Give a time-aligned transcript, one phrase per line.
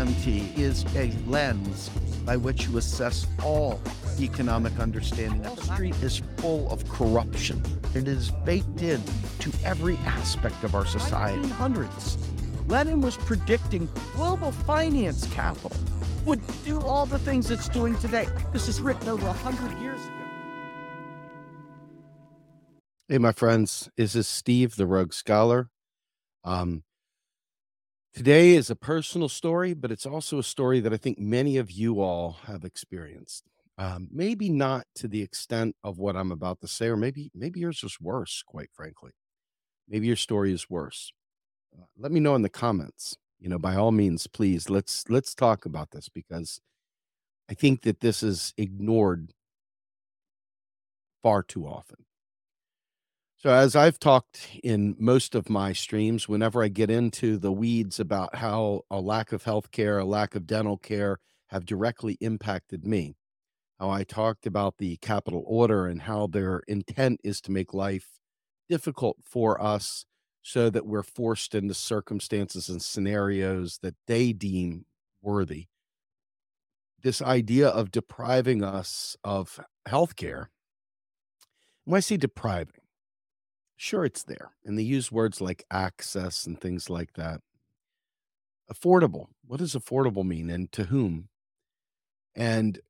[0.00, 1.90] MMT is a lens
[2.24, 3.78] by which you assess all
[4.18, 5.42] economic understanding.
[5.42, 7.62] Wall Street is full of corruption.
[7.94, 9.02] It is baked in
[9.40, 11.46] to every aspect of our society.
[11.50, 12.16] Hundreds.
[12.66, 15.76] Lenin was predicting global finance capital
[16.24, 18.26] would do all the things it's doing today.
[18.54, 20.14] This is written over 100 years ago.
[23.06, 25.68] Hey, my friends, this is Steve, the Rogue Scholar.
[26.42, 26.84] Um,
[28.14, 31.70] today is a personal story, but it's also a story that I think many of
[31.70, 33.44] you all have experienced.
[33.78, 37.60] Um, maybe not to the extent of what I'm about to say, or maybe maybe
[37.60, 38.42] yours is worse.
[38.46, 39.12] Quite frankly,
[39.88, 41.12] maybe your story is worse.
[41.74, 43.16] Uh, let me know in the comments.
[43.38, 46.60] You know, by all means, please let's let's talk about this because
[47.48, 49.32] I think that this is ignored
[51.22, 52.04] far too often.
[53.42, 57.98] So, as I've talked in most of my streams, whenever I get into the weeds
[57.98, 62.84] about how a lack of health care, a lack of dental care have directly impacted
[62.84, 63.16] me,
[63.78, 68.20] how I talked about the capital order and how their intent is to make life
[68.68, 70.04] difficult for us
[70.42, 74.84] so that we're forced into circumstances and scenarios that they deem
[75.22, 75.68] worthy.
[77.02, 80.50] This idea of depriving us of health care,
[81.86, 82.74] when I say depriving,
[83.82, 84.52] Sure, it's there.
[84.62, 87.40] And they use words like access and things like that.
[88.72, 89.28] Affordable.
[89.46, 91.28] What does affordable mean and to whom?
[92.34, 92.80] And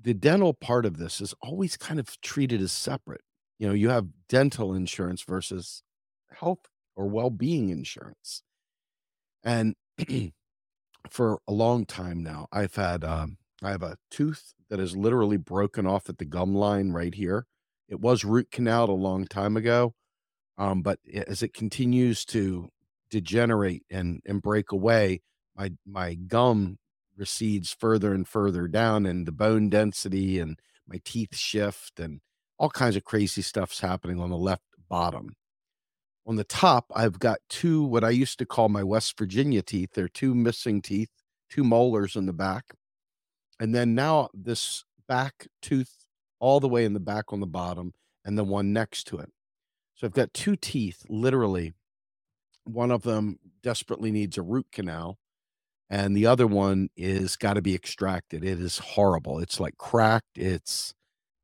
[0.00, 3.22] the dental part of this is always kind of treated as separate.
[3.58, 5.82] You know, you have dental insurance versus
[6.32, 8.42] health or well being insurance.
[9.42, 9.76] And
[11.10, 15.36] for a long time now, I've had, um, I have a tooth that is literally
[15.36, 17.46] broken off at the gum line right here.
[17.88, 19.94] It was root canaled a long time ago
[20.60, 22.68] um, but as it continues to
[23.10, 25.22] degenerate and and break away,
[25.56, 26.76] my my gum
[27.16, 32.20] recedes further and further down, and the bone density and my teeth shift, and
[32.58, 35.34] all kinds of crazy stuff's happening on the left bottom.
[36.26, 39.90] On the top, I've got two what I used to call my West Virginia teeth.
[39.94, 41.10] They're two missing teeth,
[41.48, 42.74] two molars in the back,
[43.58, 46.04] and then now this back tooth
[46.38, 47.94] all the way in the back on the bottom,
[48.26, 49.30] and the one next to it.
[50.00, 51.74] So I've got two teeth, literally.
[52.64, 55.18] One of them desperately needs a root canal,
[55.90, 58.42] and the other one is got to be extracted.
[58.42, 59.40] It is horrible.
[59.40, 60.38] It's like cracked.
[60.38, 60.94] It's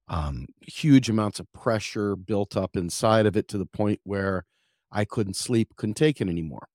[0.09, 4.47] um, huge amounts of pressure built up inside of it to the point where
[4.91, 6.69] I couldn't sleep, couldn't take it anymore.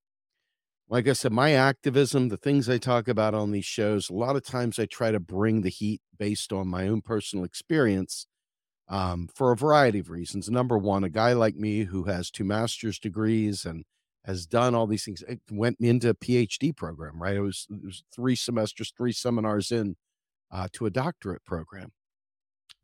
[0.87, 4.35] Like I said, my activism, the things I talk about on these shows, a lot
[4.35, 8.27] of times I try to bring the heat based on my own personal experience
[8.91, 10.49] um, for a variety of reasons.
[10.49, 13.85] Number one, a guy like me who has two master's degrees and
[14.25, 17.37] has done all these things, went into a PhD program, right?
[17.37, 19.95] It was, it was three semesters, three seminars in
[20.51, 21.93] uh, to a doctorate program.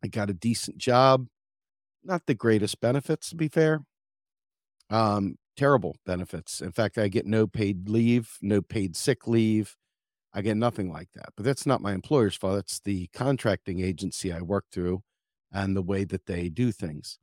[0.02, 1.26] I got a decent job,
[2.02, 3.84] not the greatest benefits, to be fair.
[4.88, 6.62] Um, terrible benefits.
[6.62, 9.76] In fact, I get no paid leave, no paid sick leave.
[10.32, 11.30] I get nothing like that.
[11.36, 12.54] But that's not my employer's fault.
[12.54, 15.02] That's the contracting agency I work through
[15.52, 17.18] and the way that they do things.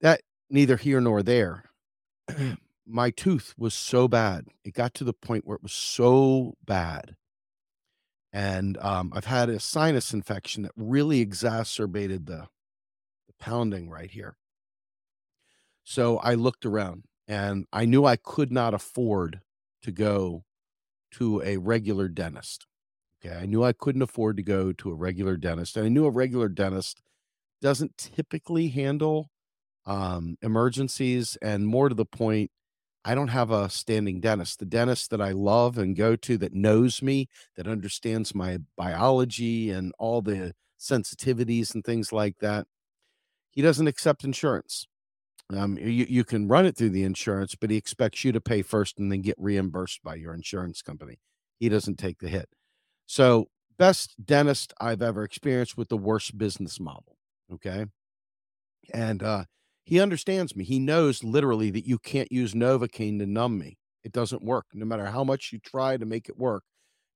[0.00, 1.64] That neither here nor there.
[2.86, 4.46] My tooth was so bad.
[4.64, 7.16] It got to the point where it was so bad.
[8.32, 12.48] And um, I've had a sinus infection that really exacerbated the,
[13.26, 14.36] the pounding right here.
[15.84, 19.40] So I looked around and I knew I could not afford
[19.82, 20.44] to go
[21.12, 22.66] to a regular dentist.
[23.26, 23.36] Okay.
[23.36, 25.76] I knew I couldn't afford to go to a regular dentist.
[25.76, 27.02] And I knew a regular dentist
[27.60, 29.30] doesn't typically handle
[29.86, 31.36] um, emergencies.
[31.42, 32.50] And more to the point,
[33.04, 34.58] I don't have a standing dentist.
[34.58, 39.70] The dentist that I love and go to that knows me, that understands my biology
[39.70, 42.66] and all the sensitivities and things like that,
[43.50, 44.86] he doesn't accept insurance.
[45.54, 48.62] Um, you, you can run it through the insurance, but he expects you to pay
[48.62, 51.20] first and then get reimbursed by your insurance company.
[51.60, 52.48] He doesn't take the hit.
[53.06, 53.48] So,
[53.78, 57.16] best dentist I've ever experienced with the worst business model.
[57.52, 57.86] Okay.
[58.92, 59.44] And uh,
[59.84, 60.64] he understands me.
[60.64, 63.78] He knows literally that you can't use Novocaine to numb me.
[64.04, 64.66] It doesn't work.
[64.72, 66.62] No matter how much you try to make it work,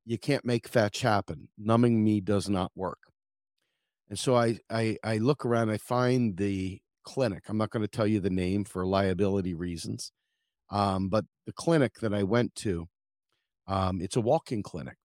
[0.04, 1.48] you can't make fetch happen.
[1.58, 2.98] Numbing me does not work.
[4.08, 7.44] And so I I, I look around, I find the clinic.
[7.48, 10.12] I'm not going to tell you the name for liability reasons.
[10.70, 12.88] Um, but the clinic that I went to,
[13.68, 14.96] um, it's a walk-in clinic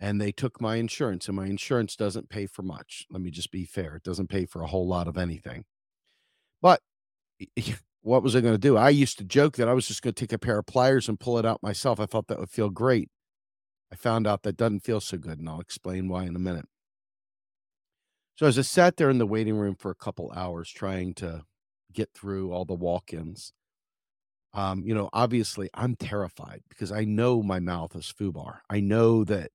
[0.00, 3.50] and they took my insurance and my insurance doesn't pay for much let me just
[3.50, 5.64] be fair it doesn't pay for a whole lot of anything
[6.62, 6.80] but
[8.02, 10.14] what was i going to do i used to joke that i was just going
[10.14, 12.50] to take a pair of pliers and pull it out myself i thought that would
[12.50, 13.08] feel great
[13.92, 16.66] I found out that doesn't feel so good, and I'll explain why in a minute.
[18.36, 21.44] So as I sat there in the waiting room for a couple hours trying to
[21.92, 23.52] get through all the walk-ins,
[24.54, 28.60] um, you know, obviously I'm terrified because I know my mouth is FUBAR.
[28.70, 29.50] I know that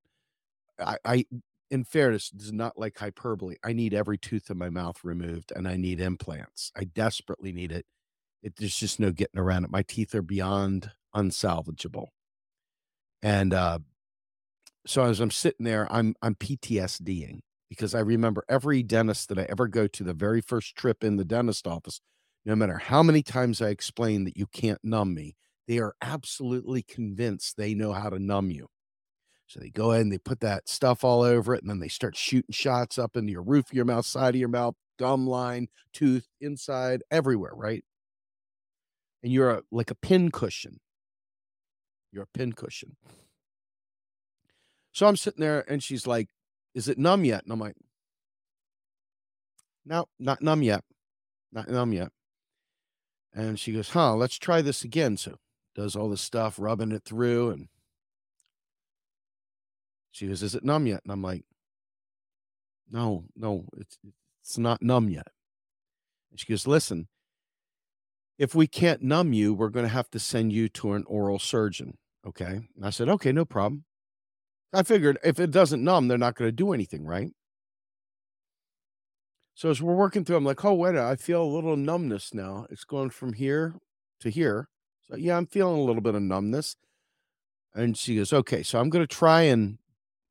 [0.80, 1.26] I, I
[1.72, 3.56] in fairness, is not like hyperbole.
[3.64, 6.72] I need every tooth in my mouth removed and I need implants.
[6.78, 7.86] I desperately need it.
[8.44, 9.72] it there's just no getting around it.
[9.72, 12.08] My teeth are beyond unsalvageable.
[13.24, 13.80] And uh,
[14.86, 17.40] so as I'm sitting there, I'm I'm PTSDing
[17.70, 21.18] because I remember every dentist that I ever go to, the very first trip in
[21.18, 22.00] the dentist office,
[22.46, 25.36] no matter how many times I explain that you can't numb me,
[25.68, 28.68] they are absolutely convinced they know how to numb you.
[29.48, 31.88] So they go ahead and they put that stuff all over it, and then they
[31.88, 35.28] start shooting shots up into your roof of your mouth, side of your mouth, gum
[35.28, 37.84] line, tooth, inside, everywhere, right?
[39.24, 40.80] And you're a, like a pin cushion.
[42.12, 42.96] You're a pin cushion.
[44.92, 46.30] So I'm sitting there, and she's like,
[46.74, 47.44] is it numb yet?
[47.44, 47.76] And I'm like,
[49.86, 50.84] no, not numb yet.
[51.52, 52.10] Not numb yet.
[53.34, 55.18] And she goes, huh, let's try this again.
[55.18, 55.36] So
[55.76, 57.52] does all this stuff, rubbing it through.
[57.52, 57.68] And
[60.16, 61.02] she goes, is it numb yet?
[61.04, 61.44] And I'm like,
[62.90, 63.98] no, no, it's,
[64.42, 65.28] it's not numb yet.
[66.32, 67.10] And she goes, listen,
[68.38, 71.38] if we can't numb you, we're going to have to send you to an oral
[71.38, 71.98] surgeon.
[72.26, 72.46] Okay.
[72.46, 73.84] And I said, okay, no problem.
[74.74, 77.32] I figured if it doesn't numb, they're not going to do anything, right?
[79.54, 82.68] So as we're working through, I'm like, oh, wait, I feel a little numbness now.
[82.70, 83.76] It's going from here
[84.22, 84.70] to here.
[85.10, 86.78] So yeah, I'm feeling a little bit of numbness.
[87.74, 89.78] And she goes, okay, so I'm going to try and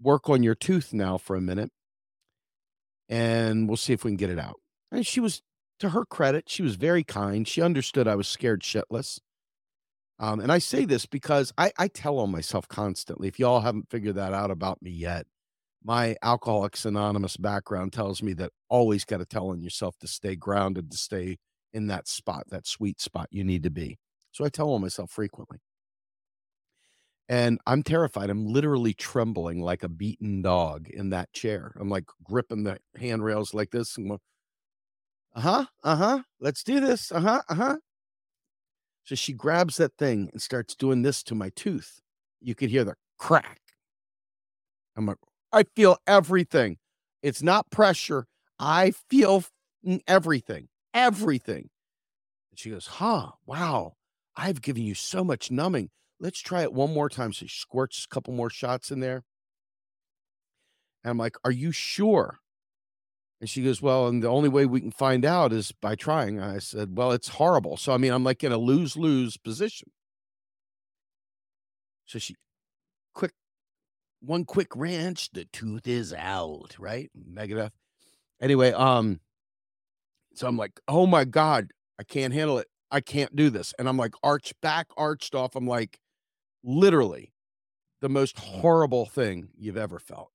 [0.04, 1.70] work on your tooth now for a minute
[3.08, 4.60] and we'll see if we can get it out.
[4.92, 5.42] And she was,
[5.80, 7.48] to her credit, she was very kind.
[7.48, 9.18] She understood I was scared shitless.
[10.18, 13.26] Um, and I say this because I, I tell on myself constantly.
[13.26, 15.26] If y'all haven't figured that out about me yet,
[15.82, 20.36] my Alcoholics Anonymous background tells me that always got to tell on yourself to stay
[20.36, 21.38] grounded, to stay
[21.72, 23.98] in that spot, that sweet spot you need to be.
[24.32, 25.58] So I tell on myself frequently.
[27.28, 28.28] And I'm terrified.
[28.28, 31.72] I'm literally trembling like a beaten dog in that chair.
[31.80, 34.12] I'm like gripping the handrails like this and
[35.34, 37.10] uh huh, uh huh, let's do this.
[37.12, 37.76] Uh huh, uh huh.
[39.04, 42.00] So she grabs that thing and starts doing this to my tooth.
[42.40, 43.60] You could hear the crack.
[44.96, 45.18] I'm like,
[45.52, 46.78] I feel everything.
[47.22, 48.26] It's not pressure.
[48.58, 49.44] I feel
[50.06, 51.70] everything, everything.
[52.50, 53.94] And she goes, huh, wow,
[54.36, 55.90] I've given you so much numbing.
[56.24, 57.34] Let's try it one more time.
[57.34, 59.24] So she squirts a couple more shots in there.
[61.04, 62.38] And I'm like, are you sure?
[63.42, 66.40] And she goes, Well, and the only way we can find out is by trying.
[66.40, 67.76] I said, Well, it's horrible.
[67.76, 69.90] So, I mean, I'm like in a lose lose position.
[72.06, 72.36] So she,
[73.12, 73.32] quick,
[74.22, 77.10] one quick wrench, the tooth is out, right?
[77.14, 77.70] Negative.
[78.40, 79.20] Anyway, um,
[80.32, 82.68] so I'm like, Oh my God, I can't handle it.
[82.90, 83.74] I can't do this.
[83.78, 85.54] And I'm like, arched back, arched off.
[85.54, 85.98] I'm like,
[86.64, 87.32] literally
[88.00, 90.30] the most horrible thing you've ever felt.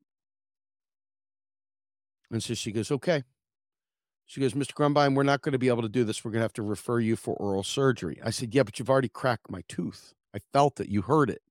[2.32, 3.24] And so she goes, okay.
[4.26, 4.74] She goes, Mr.
[4.74, 6.24] Grumbine, we're not going to be able to do this.
[6.24, 8.20] We're going to have to refer you for oral surgery.
[8.24, 10.14] I said, yeah, but you've already cracked my tooth.
[10.36, 10.88] I felt it.
[10.88, 11.42] You heard it.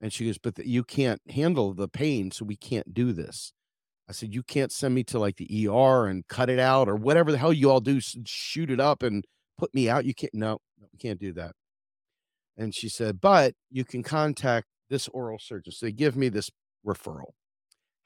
[0.00, 3.52] And she goes, but the, you can't handle the pain, so we can't do this.
[4.08, 6.96] I said, you can't send me to like the ER and cut it out or
[6.96, 9.24] whatever the hell you all do, shoot it up and
[9.58, 10.06] put me out.
[10.06, 11.52] You can't, no, no we can't do that.
[12.58, 15.72] And she said, but you can contact this oral surgeon.
[15.72, 16.50] So they give me this
[16.84, 17.32] referral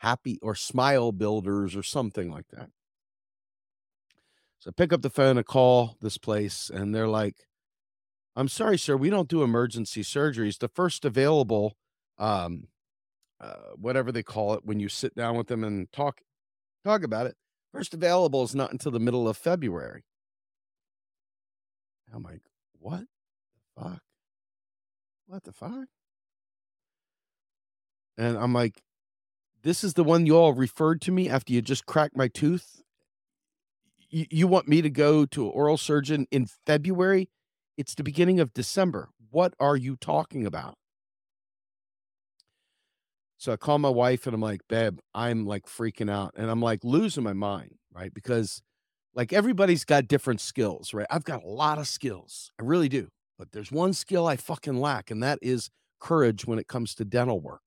[0.02, 2.68] happy or smile builders or something like that.
[4.58, 7.34] So I pick up the phone and call this place, and they're like,
[8.34, 10.58] I'm sorry, sir, we don't do emergency surgeries.
[10.58, 11.76] The first available,
[12.18, 12.68] um,
[13.40, 16.20] uh, whatever they call it, when you sit down with them and talk
[16.84, 17.36] talk about it,
[17.72, 20.02] first available is not until the middle of February.
[22.12, 22.42] I'm like,
[22.78, 23.04] what
[23.76, 24.02] the fuck?
[25.26, 25.88] What the fuck?
[28.18, 28.82] And I'm like,
[29.62, 32.82] this is the one you all referred to me after you just cracked my tooth.
[34.10, 37.30] You, you want me to go to an oral surgeon in February?
[37.76, 39.08] It's the beginning of December.
[39.30, 40.74] What are you talking about?
[43.38, 46.60] So I call my wife and I'm like, babe, I'm like freaking out and I'm
[46.60, 48.12] like losing my mind, right?
[48.14, 48.62] Because
[49.14, 51.06] like everybody's got different skills, right?
[51.10, 52.52] I've got a lot of skills.
[52.60, 53.08] I really do.
[53.38, 55.70] But there's one skill I fucking lack, and that is
[56.00, 57.62] courage when it comes to dental work.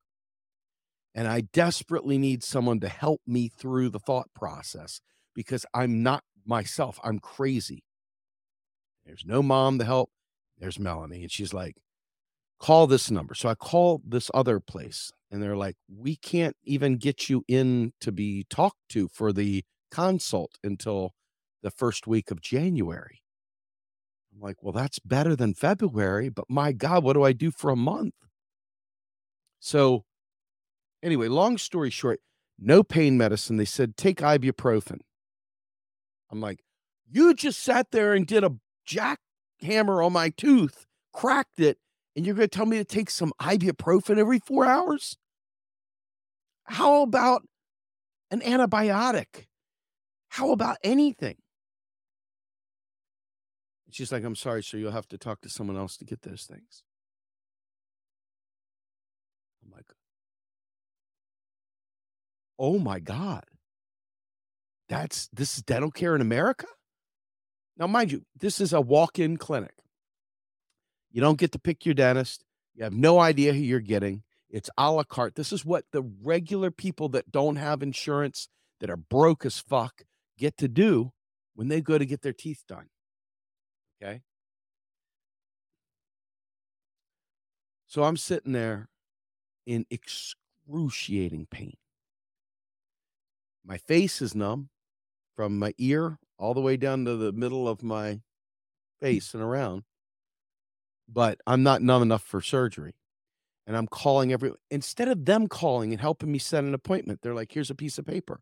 [1.13, 4.99] And I desperately need someone to help me through the thought process
[5.33, 6.99] because I'm not myself.
[7.03, 7.83] I'm crazy.
[9.05, 10.09] There's no mom to help.
[10.57, 11.21] There's Melanie.
[11.23, 11.77] And she's like,
[12.59, 13.33] call this number.
[13.33, 17.93] So I call this other place and they're like, "We can't even get you in
[18.01, 21.13] to be talked to for the consult until
[21.61, 23.21] the first week of January."
[24.35, 27.69] I'm like, "Well, that's better than February, but my God, what do I do for
[27.71, 28.13] a month?"
[29.59, 30.05] So,
[31.03, 32.21] anyway, long story short,
[32.59, 33.57] no pain medicine.
[33.57, 35.01] They said, "Take ibuprofen."
[36.29, 36.63] I'm like,
[37.07, 41.79] "You just sat there and did a jackhammer on my tooth, cracked it,
[42.15, 45.17] and you're going to tell me to take some ibuprofen every 4 hours?"
[46.65, 47.47] How about
[48.31, 49.47] an antibiotic?
[50.29, 51.37] How about anything?
[53.95, 54.77] She's like, I'm sorry, sir.
[54.77, 56.83] You'll have to talk to someone else to get those things.
[59.63, 59.85] I'm like,
[62.59, 63.45] oh my God.
[64.89, 66.67] That's this is dental care in America?
[67.77, 69.75] Now, mind you, this is a walk in clinic.
[71.09, 72.43] You don't get to pick your dentist.
[72.73, 74.23] You have no idea who you're getting.
[74.49, 75.35] It's a la carte.
[75.35, 78.49] This is what the regular people that don't have insurance,
[78.81, 80.03] that are broke as fuck,
[80.37, 81.13] get to do
[81.53, 82.87] when they go to get their teeth done.
[84.01, 84.21] Okay.
[87.87, 88.89] So I'm sitting there
[89.65, 91.77] in excruciating pain.
[93.63, 94.69] My face is numb
[95.35, 98.21] from my ear all the way down to the middle of my
[98.99, 99.83] face and around,
[101.07, 102.95] but I'm not numb enough for surgery
[103.67, 107.33] and I'm calling every instead of them calling and helping me set an appointment, they're
[107.33, 108.41] like, here's a piece of paper.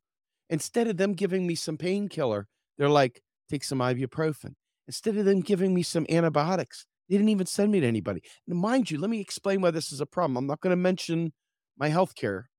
[0.50, 4.56] Instead of them giving me some painkiller, they're like, take some ibuprofen.
[4.88, 8.22] Instead of them giving me some antibiotics, they didn't even send me to anybody.
[8.48, 10.38] And mind you, let me explain why this is a problem.
[10.38, 11.34] I'm not going to mention
[11.78, 12.50] my health care.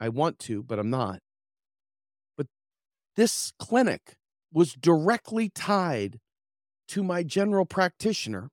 [0.00, 1.20] I want to, but I'm not.
[2.36, 2.46] But
[3.16, 4.16] this clinic
[4.52, 6.20] was directly tied
[6.88, 8.50] to my general practitioner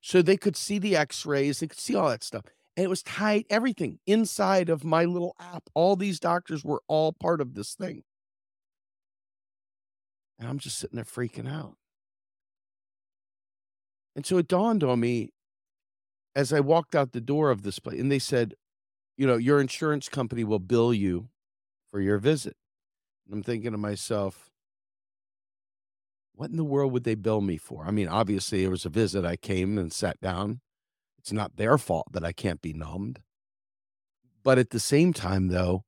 [0.00, 2.44] so they could see the x-rays, they could see all that stuff
[2.76, 7.12] and it was tied everything inside of my little app all these doctors were all
[7.12, 8.02] part of this thing
[10.38, 11.76] and i'm just sitting there freaking out
[14.16, 15.30] and so it dawned on me
[16.34, 18.54] as i walked out the door of this place and they said
[19.16, 21.28] you know your insurance company will bill you
[21.90, 22.56] for your visit
[23.24, 24.50] and i'm thinking to myself
[26.34, 28.90] what in the world would they bill me for i mean obviously it was a
[28.90, 30.60] visit i came and sat down
[31.26, 33.18] it's not their fault that I can't be numbed.
[34.44, 35.82] But at the same time, though,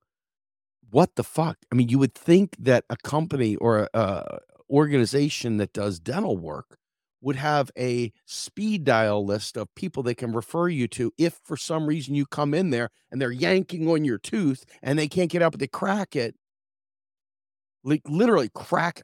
[0.90, 1.58] what the fuck?
[1.70, 6.36] I mean, you would think that a company or a, a organization that does dental
[6.36, 6.77] work
[7.20, 11.56] would have a speed dial list of people they can refer you to if for
[11.56, 15.30] some reason you come in there and they're yanking on your tooth and they can't
[15.30, 16.34] get out but they crack it.
[17.84, 19.02] Like literally crack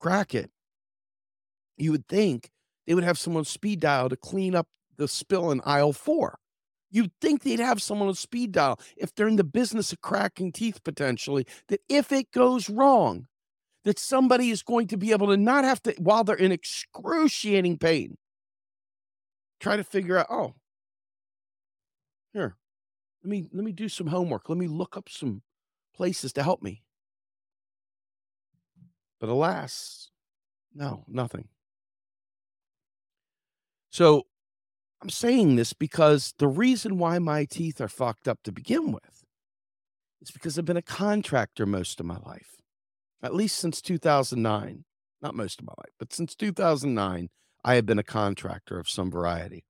[0.00, 0.50] crack it.
[1.76, 2.50] You would think
[2.86, 4.66] they would have someone speed dial to clean up
[4.96, 6.38] the spill in aisle four.
[6.90, 10.52] You'd think they'd have someone on speed dial if they're in the business of cracking
[10.52, 13.28] teeth potentially, that if it goes wrong,
[13.84, 17.78] that somebody is going to be able to not have to, while they're in excruciating
[17.78, 18.16] pain,
[19.58, 20.54] try to figure out, oh,
[22.32, 22.56] here,
[23.24, 24.48] let me let me do some homework.
[24.48, 25.42] Let me look up some
[25.94, 26.82] places to help me.
[29.18, 30.10] But alas,
[30.74, 31.48] no, nothing.
[33.90, 34.26] So
[35.02, 39.24] I'm saying this because the reason why my teeth are fucked up to begin with
[40.22, 42.59] is because I've been a contractor most of my life,
[43.22, 44.84] at least since 2009.
[45.22, 47.28] Not most of my life, but since 2009,
[47.62, 49.64] I have been a contractor of some variety.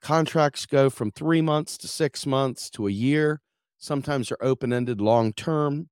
[0.00, 3.42] Contracts go from three months to six months to a year.
[3.76, 5.90] Sometimes they're open ended long term.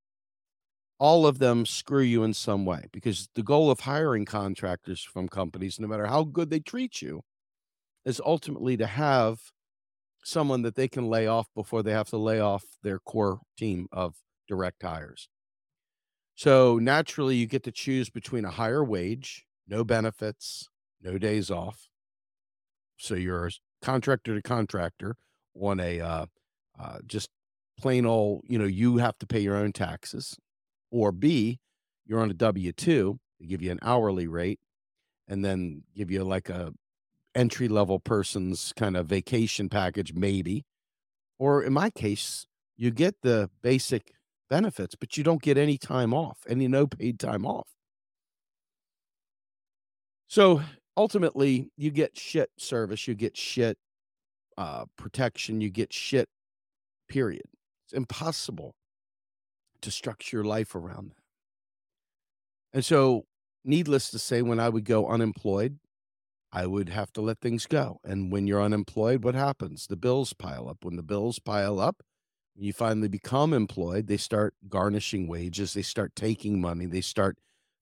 [0.98, 5.28] All of them screw you in some way because the goal of hiring contractors from
[5.28, 7.22] companies, no matter how good they treat you,
[8.04, 9.38] is ultimately to have
[10.24, 13.86] someone that they can lay off before they have to lay off their core team
[13.92, 14.16] of
[14.48, 15.28] direct hires.
[16.38, 20.68] So naturally, you get to choose between a higher wage, no benefits,
[21.02, 21.88] no days off.
[22.96, 23.50] So you're
[23.82, 25.16] contractor to contractor
[25.60, 26.26] on a uh,
[26.78, 27.30] uh, just
[27.76, 30.36] plain old, you know, you have to pay your own taxes.
[30.92, 31.58] Or B,
[32.06, 34.60] you're on a W 2, they give you an hourly rate
[35.26, 36.72] and then give you like a
[37.34, 40.66] entry level person's kind of vacation package, maybe.
[41.36, 44.12] Or in my case, you get the basic
[44.48, 47.68] benefits, but you don't get any time off, any no paid time off.
[50.26, 50.62] So
[50.96, 53.78] ultimately, you get shit service, you get shit
[54.58, 56.28] uh, protection, you get shit,
[57.08, 57.46] period.
[57.86, 58.74] It's impossible
[59.80, 61.22] to structure your life around that.
[62.72, 63.24] And so,
[63.64, 65.78] needless to say, when I would go unemployed,
[66.52, 68.00] I would have to let things go.
[68.04, 69.86] And when you're unemployed, what happens?
[69.86, 70.78] The bills pile up.
[70.82, 72.02] When the bills pile up,
[72.64, 77.38] you finally become employed, they start garnishing wages, they start taking money, they start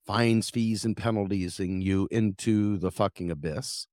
[0.06, 3.86] fines, fees, and penaltiesing you into the fucking abyss.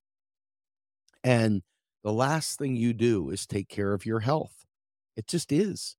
[1.22, 1.62] And
[2.02, 4.64] the last thing you do is take care of your health.
[5.16, 5.96] It just is.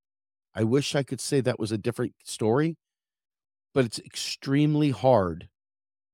[0.53, 2.77] I wish I could say that was a different story,
[3.73, 5.49] but it's extremely hard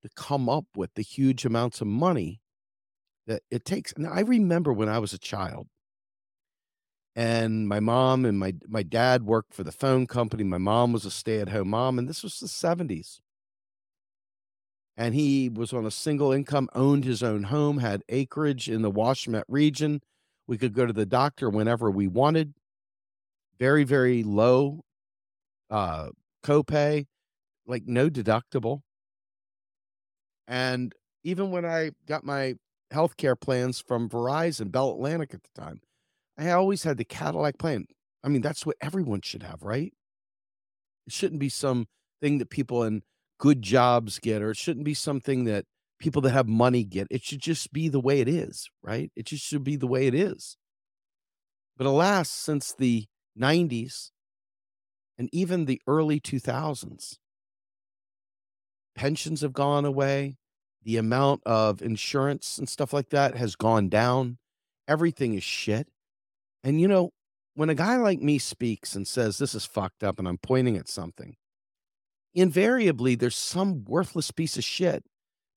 [0.02, 2.42] to come up with the huge amounts of money
[3.28, 3.94] that it takes.
[3.98, 5.68] Now, I remember when I was a child,
[7.16, 10.44] and my mom and my my dad worked for the phone company.
[10.44, 13.20] My mom was a stay-at-home mom, and this was the 70s.
[14.98, 18.92] And he was on a single income, owned his own home, had acreage in the
[18.92, 20.02] Washtenaw region.
[20.48, 22.54] We could go to the doctor whenever we wanted.
[23.60, 24.82] Very, very low
[25.70, 26.10] uh
[26.44, 27.08] copay,
[27.66, 28.82] like no deductible.
[30.48, 32.56] And even when I got my
[32.92, 35.82] healthcare plans from Verizon, Bell Atlantic at the time,
[36.38, 37.86] I always had the Cadillac plan.
[38.24, 39.94] I mean, that's what everyone should have, right?
[41.08, 41.88] It shouldn't be some
[42.22, 43.02] thing that people in
[43.40, 45.66] good jobs get, or it shouldn't be something that
[46.00, 47.08] people that have money get.
[47.10, 49.12] It should just be the way it is, right?
[49.16, 50.58] It just should be the way it is.
[51.78, 53.06] But alas, since the
[53.40, 54.12] 90s
[55.18, 57.18] and even the early 2000s,
[58.96, 60.38] pensions have gone away.
[60.84, 64.40] The amount of insurance and stuff like that has gone down.
[64.88, 65.88] Everything is shit.
[66.64, 67.12] And you know,
[67.56, 70.78] when a guy like me speaks and says this is fucked up and I'm pointing
[70.78, 71.36] at something,
[72.34, 75.04] invariably there's some worthless piece of shit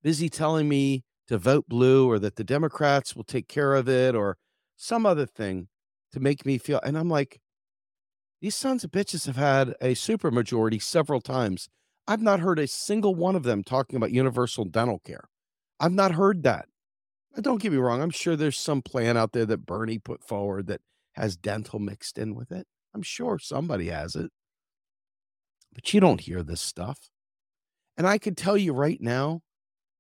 [0.03, 4.15] busy telling me to vote blue or that the Democrats will take care of it
[4.15, 4.37] or
[4.77, 5.69] some other thing
[6.13, 6.81] to make me feel.
[6.85, 7.41] And I'm like,
[8.41, 11.69] these sons of bitches have had a supermajority several times.
[12.07, 15.25] I've not heard a single one of them talking about universal dental care.
[15.81, 16.67] I've not heard that.
[17.41, 18.03] Don't get me wrong.
[18.03, 20.83] I'm sure there's some plan out there that Bernie put forward that
[21.15, 22.67] has dental mixed in with it.
[22.95, 24.31] I'm sure somebody has it.
[25.73, 26.99] But you don't hear this stuff.
[27.97, 29.41] And I could tell you right now,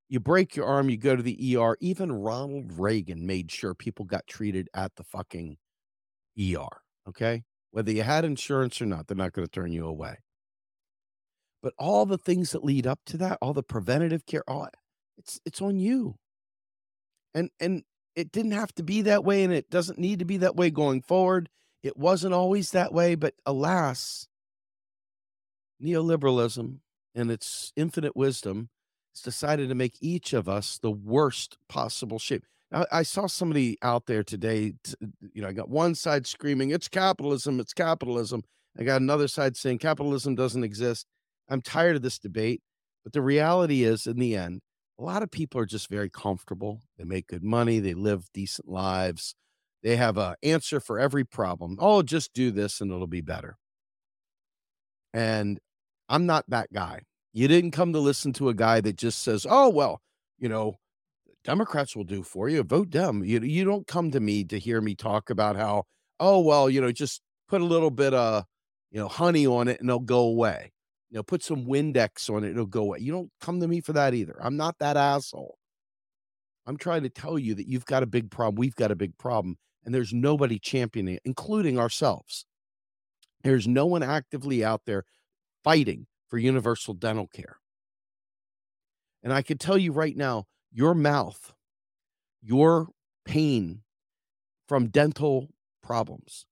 [0.09, 1.77] you break your arm, you go to the ER.
[1.81, 5.57] Even Ronald Reagan made sure people got treated at the fucking
[6.39, 6.83] ER.
[7.09, 7.43] Okay.
[7.71, 10.19] Whether you had insurance or not, they're not going to turn you away.
[11.63, 14.69] But all the things that lead up to that, all the preventative care, all
[15.17, 16.17] it's it's on you.
[17.35, 17.83] And and
[18.17, 20.71] it didn't have to be that way and it doesn't need to be that way
[20.71, 21.49] going forward.
[21.83, 24.29] It wasn't always that way, but alas,
[25.83, 26.79] neoliberalism
[27.15, 28.71] and its infinite wisdom
[29.13, 32.45] has decided to make each of us the worst possible shape.
[32.71, 34.75] Now, I saw somebody out there today,
[35.33, 38.43] you know, I got one side screaming, it's capitalism, it's capitalism.
[38.79, 41.07] I got another side saying capitalism doesn't exist.
[41.49, 42.63] I'm tired of this debate.
[43.05, 44.63] But the reality is, in the end,
[44.99, 46.83] a lot of people are just very comfortable.
[46.99, 49.35] They make good money, they live decent lives.
[49.83, 51.77] They have an answer for every problem.
[51.81, 53.59] Oh, just do this and it'll be better.
[55.13, 55.59] And
[56.09, 57.03] I'm not that guy.
[57.33, 60.01] You didn't come to listen to a guy that just says, "Oh, well,
[60.39, 60.77] you know,
[61.45, 62.65] Democrats will do for you.
[62.65, 65.87] Vote them." You you don't come to me to hear me talk about how,
[66.21, 68.47] "Oh, well, you know, just put a little bit of,
[68.93, 70.74] you know, honey on it and it'll go away."
[71.15, 72.99] You know, put some Windex on it, it'll go away.
[72.99, 74.37] You don't come to me for that either.
[74.43, 75.57] I'm not that asshole.
[76.67, 78.57] I'm trying to tell you that you've got a big problem.
[78.57, 79.57] We've got a big problem.
[79.85, 82.47] And there's nobody championing it, including ourselves.
[83.45, 85.05] There's no one actively out there
[85.63, 87.59] fighting for universal dental care.
[89.23, 91.55] And I can tell you right now, your mouth,
[92.43, 92.89] your
[93.25, 93.83] pain
[94.67, 95.51] from dental
[95.81, 96.47] problems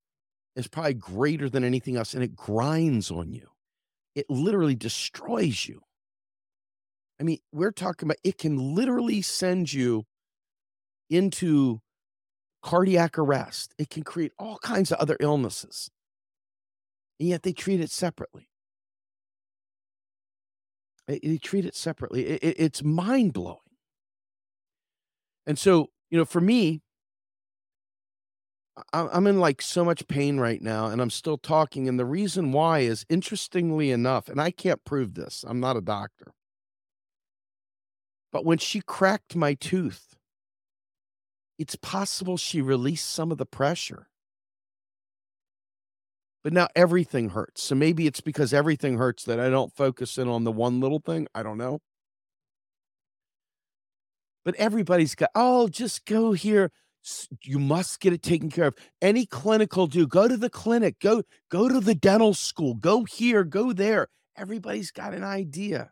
[0.55, 3.49] is probably greater than anything else, and it grinds on you
[4.15, 5.81] it literally destroys you.
[7.19, 10.05] I mean, we're talking about it can literally send you
[11.09, 11.79] into
[12.61, 13.73] cardiac arrest.
[13.77, 15.89] It can create all kinds of other illnesses.
[17.19, 18.49] And yet they treat it separately.
[21.07, 22.25] They, treat it separately.
[22.25, 23.57] It, it, it's mind blowing.
[25.45, 26.81] And so, you know, for me,
[28.91, 31.87] I'm in like so much pain right now and I'm still talking.
[31.87, 35.81] And the reason why is interestingly enough, and I can't prove this, I'm not a
[35.81, 36.33] doctor.
[38.31, 40.15] But when she cracked my tooth,
[41.59, 44.07] it's possible she released some of the pressure.
[46.43, 47.63] But now everything hurts.
[47.63, 50.99] So maybe it's because everything hurts that I don't focus in on the one little
[50.99, 51.27] thing.
[51.35, 51.79] I don't know.
[54.43, 56.71] But everybody's got, oh, just go here
[57.43, 61.21] you must get it taken care of any clinical do go to the clinic go
[61.49, 65.91] go to the dental school go here go there everybody's got an idea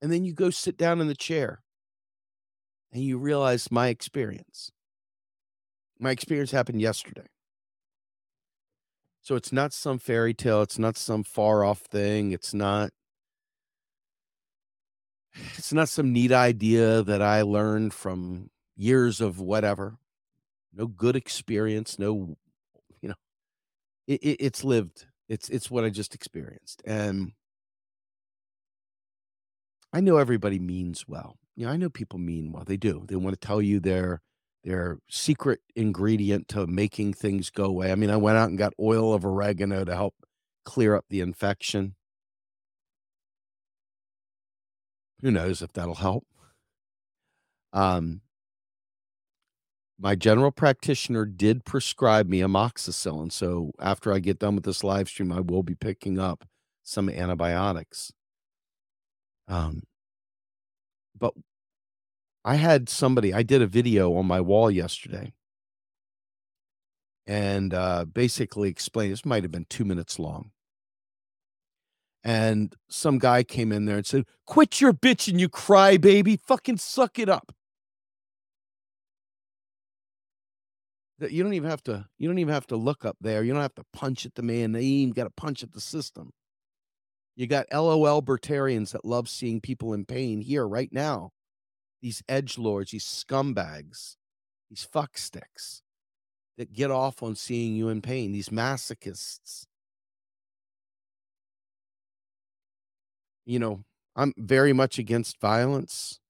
[0.00, 1.62] and then you go sit down in the chair
[2.92, 4.70] and you realize my experience.
[5.98, 7.26] My experience happened yesterday.
[9.22, 12.90] So it's not some fairy tale, it's not some far off thing, it's not
[15.56, 18.50] it's not some neat idea that I learned from
[18.82, 19.96] years of whatever.
[20.74, 22.36] No good experience, no
[23.00, 23.14] you know.
[24.06, 25.06] It, it, it's lived.
[25.28, 26.82] It's it's what I just experienced.
[26.84, 27.32] And
[29.92, 31.36] I know everybody means well.
[31.54, 32.64] You know, I know people mean well.
[32.64, 33.04] They do.
[33.06, 34.22] They want to tell you their
[34.64, 37.92] their secret ingredient to making things go away.
[37.92, 40.14] I mean, I went out and got oil of oregano to help
[40.64, 41.96] clear up the infection.
[45.20, 46.26] Who knows if that'll help?
[47.72, 48.20] Um,
[49.98, 53.30] my general practitioner did prescribe me amoxicillin.
[53.30, 56.44] So after I get done with this live stream, I will be picking up
[56.82, 58.12] some antibiotics.
[59.48, 59.82] Um,
[61.18, 61.34] but
[62.44, 65.32] I had somebody, I did a video on my wall yesterday
[67.26, 70.50] and uh, basically explained this might have been two minutes long.
[72.24, 76.36] And some guy came in there and said, Quit your bitching, you cry baby.
[76.36, 77.52] Fucking suck it up.
[81.20, 83.42] You don't even have to you don't even have to look up there.
[83.42, 84.72] You don't have to punch at the man.
[84.72, 86.30] They even got to punch at the system.
[87.36, 91.30] You got LOL Bertarians that love seeing people in pain here right now.
[92.02, 94.16] These edge lords, these scumbags,
[94.68, 95.82] these fucksticks
[96.58, 99.66] that get off on seeing you in pain, these masochists.
[103.46, 106.20] You know, I'm very much against violence.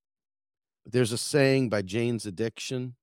[0.84, 2.94] But there's a saying by Jane's Addiction.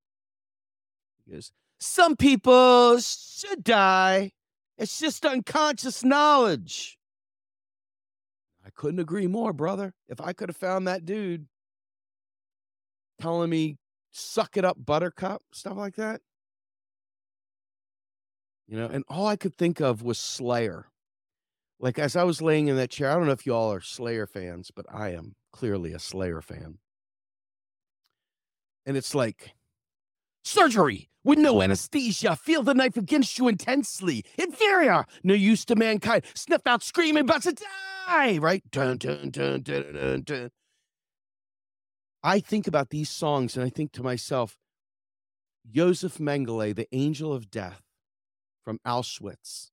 [1.25, 4.31] He goes, some people should die.
[4.77, 6.97] It's just unconscious knowledge.
[8.65, 9.93] I couldn't agree more, brother.
[10.07, 11.47] If I could have found that dude
[13.19, 13.77] telling me,
[14.11, 16.21] suck it up, buttercup, stuff like that.
[18.67, 20.85] You know, and all I could think of was Slayer.
[21.79, 23.81] Like as I was laying in that chair, I don't know if you all are
[23.81, 26.77] Slayer fans, but I am clearly a Slayer fan.
[28.85, 29.53] And it's like,
[30.43, 32.35] Surgery with no anesthesia.
[32.35, 34.23] Feel the knife against you intensely.
[34.37, 35.05] Inferior.
[35.23, 36.23] No use to mankind.
[36.33, 37.55] Sniff out screaming, about to
[38.07, 38.37] die.
[38.37, 38.63] Right?
[38.71, 40.49] Dun, dun, dun, dun, dun, dun.
[42.23, 44.57] I think about these songs and I think to myself,
[45.69, 47.81] Josef Mengele, the angel of death
[48.65, 49.69] from Auschwitz,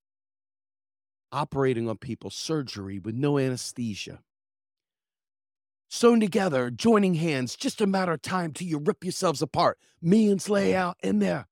[1.33, 4.21] operating on people, surgery with no anesthesia
[5.89, 9.79] sewn together, joining hands, just a matter of time till you rip yourselves apart.
[10.03, 10.77] Millions lay mm.
[10.77, 11.47] out in their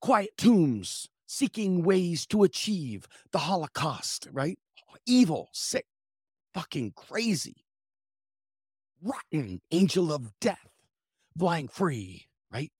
[0.00, 4.58] quiet tombs, seeking ways to achieve the Holocaust, right?
[5.06, 5.86] Evil, sick,
[6.54, 7.64] fucking crazy,
[9.02, 10.68] rotten angel of death,
[11.38, 12.70] flying free, right?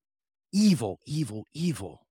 [0.52, 2.06] Evil, evil, evil.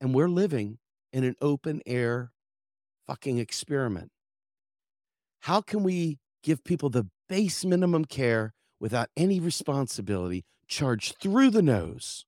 [0.00, 0.78] And we're living
[1.12, 2.32] in an open air
[3.06, 4.10] fucking experiment.
[5.40, 11.62] How can we give people the base minimum care without any responsibility, charge through the
[11.62, 12.26] nose.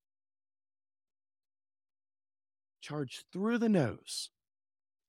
[2.80, 4.30] Charge through the nose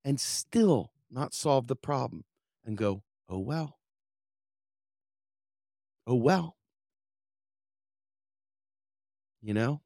[0.04, 2.24] and still not solve the problem
[2.66, 3.78] and go, oh well.
[6.06, 6.56] Oh well.
[9.42, 9.82] You know?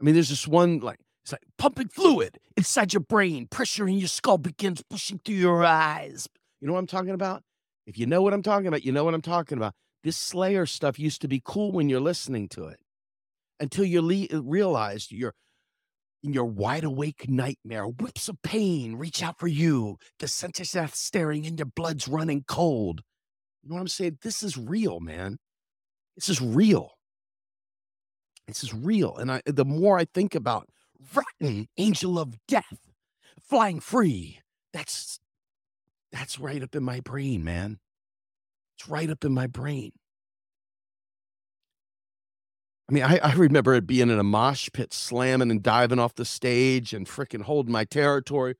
[0.00, 3.98] I mean, there's this one like it's like pumping fluid inside your brain, pressure in
[3.98, 6.28] your skull begins pushing through your eyes.
[6.60, 7.42] You know what I'm talking about?
[7.86, 9.74] If you know what I'm talking about, you know what I'm talking about.
[10.02, 12.78] This Slayer stuff used to be cool when you're listening to it
[13.58, 15.34] until you le- uh, realized you're
[16.22, 17.86] in your wide awake nightmare.
[17.86, 19.96] Whips of pain reach out for you.
[20.18, 23.02] The sense of death staring and your blood's running cold.
[23.62, 24.18] You know what I'm saying?
[24.22, 25.38] This is real, man.
[26.16, 26.92] This is real.
[28.46, 29.16] This is real.
[29.16, 30.68] And I the more I think about
[31.14, 32.78] rotten angel of death
[33.40, 34.40] flying free,
[34.72, 35.09] that's
[36.12, 37.78] that's right up in my brain, man.
[38.78, 39.92] It's right up in my brain.
[42.88, 46.16] I mean, I, I remember it being in a mosh pit, slamming and diving off
[46.16, 48.56] the stage and freaking holding my territory.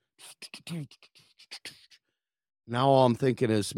[2.68, 3.74] Now all I'm thinking is,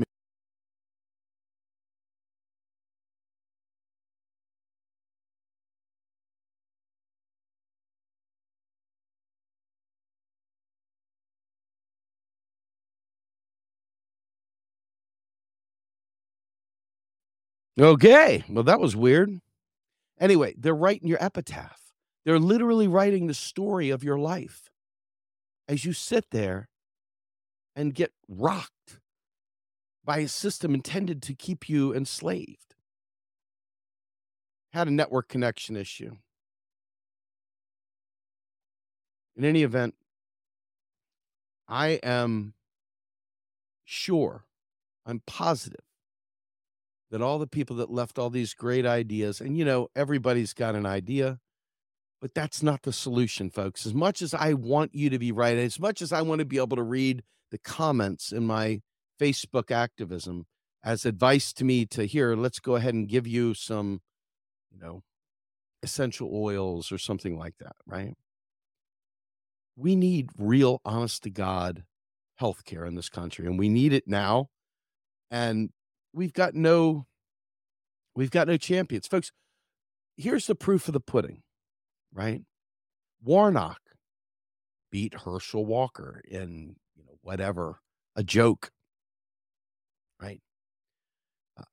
[17.81, 18.45] Okay.
[18.49, 19.41] Well, that was weird.
[20.21, 21.81] Anyway, they're writing your epitaph.
[22.25, 24.71] They're literally writing the story of your life
[25.69, 26.69] as you sit there
[27.75, 29.01] and get rocked
[30.05, 32.75] by a system intended to keep you enslaved.
[34.73, 36.17] had a network connection issue.
[39.37, 39.95] In any event,
[41.69, 42.55] I am
[43.85, 44.45] sure,
[45.07, 45.85] I'm positive
[47.13, 50.75] that all the people that left all these great ideas, and you know, everybody's got
[50.75, 51.39] an idea,
[52.23, 53.85] but that's not the solution, folks.
[53.85, 56.47] As much as I want you to be right, as much as I want to
[56.47, 58.81] be able to read the comments in my
[59.21, 60.47] Facebook activism
[60.83, 64.01] as advice to me to here, let's go ahead and give you some,
[64.71, 65.03] you know,
[65.83, 68.15] essential oils or something like that, right?
[69.77, 71.85] We need real, honest to God
[72.41, 74.49] healthcare in this country, and we need it now.
[75.31, 75.71] And
[76.13, 77.07] we've got no,
[78.15, 79.33] we've got no champions, folks.
[80.17, 81.43] Here's the proof of the pudding,
[82.13, 82.43] right?
[83.23, 83.79] Warnock
[84.91, 87.81] beat Herschel Walker in you know whatever
[88.17, 88.71] a joke,
[90.21, 90.41] right?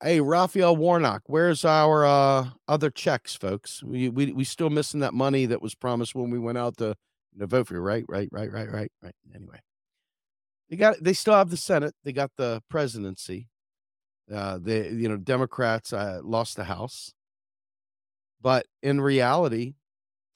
[0.03, 3.81] Hey, Raphael Warnock, where's our uh, other checks, folks?
[3.83, 6.95] We, we we still missing that money that was promised when we went out to,
[7.39, 8.05] to vote for you, right?
[8.07, 9.15] Right, right, right, right, right.
[9.33, 9.59] Anyway,
[10.69, 13.47] they got they still have the Senate, they got the presidency.
[14.33, 17.13] Uh, they you know Democrats uh, lost the House,
[18.41, 19.73] but in reality,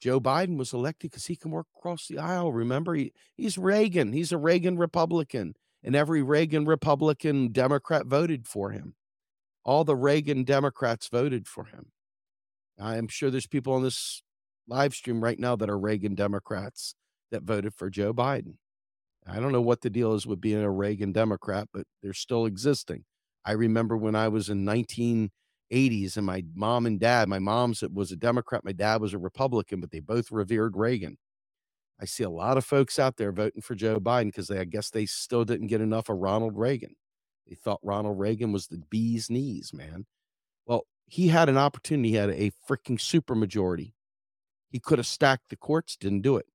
[0.00, 2.52] Joe Biden was elected because he can work across the aisle.
[2.52, 4.12] Remember, he, he's Reagan.
[4.12, 8.94] He's a Reagan Republican, and every Reagan Republican Democrat voted for him.
[9.64, 11.92] All the Reagan Democrats voted for him.
[12.78, 14.22] I'm sure there's people on this
[14.68, 16.94] live stream right now that are Reagan Democrats
[17.30, 18.56] that voted for Joe Biden.
[19.26, 22.44] I don't know what the deal is with being a Reagan Democrat, but they're still
[22.44, 23.04] existing.
[23.44, 28.12] I remember when I was in 1980s and my mom and dad, my mom's was
[28.12, 31.18] a Democrat, my dad was a Republican, but they both revered Reagan.
[32.00, 34.90] I see a lot of folks out there voting for Joe Biden because I guess
[34.90, 36.96] they still didn't get enough of Ronald Reagan.
[37.46, 40.06] They thought Ronald Reagan was the bee's knees, man.
[40.66, 43.92] Well, he had an opportunity, he had a freaking supermajority.
[44.70, 46.46] He could have stacked the courts, didn't do it.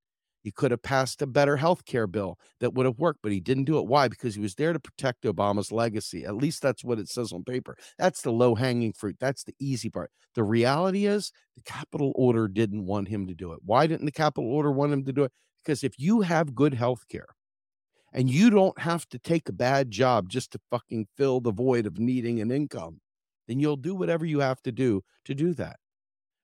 [0.42, 3.40] He could have passed a better health care bill that would have worked, but he
[3.40, 3.88] didn't do it.
[3.88, 4.08] Why?
[4.08, 6.26] Because he was there to protect Obama's legacy.
[6.26, 7.78] At least that's what it says on paper.
[7.98, 9.18] That's the low hanging fruit.
[9.20, 10.12] That's the easy part.
[10.36, 13.60] The reality is the capital order didn't want him to do it.
[13.66, 15.32] Why didn't the capital order want him to do it?
[15.64, 17.28] Because if you have good health care
[18.14, 21.86] and you don't have to take a bad job just to fucking fill the void
[21.86, 23.02] of needing an income,
[23.48, 25.78] then you'll do whatever you have to do to do that.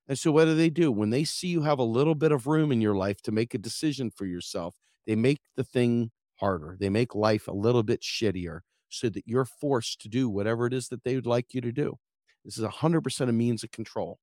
[0.08, 0.92] And so, what do they do?
[0.92, 3.54] When they see you have a little bit of room in your life to make
[3.54, 4.76] a decision for yourself,
[5.08, 6.78] they make the thing harder.
[6.80, 10.74] They make life a little bit shittier so that you're forced to do whatever it
[10.74, 11.98] is that they would like you to do.
[12.44, 14.20] This is 100% a means of control.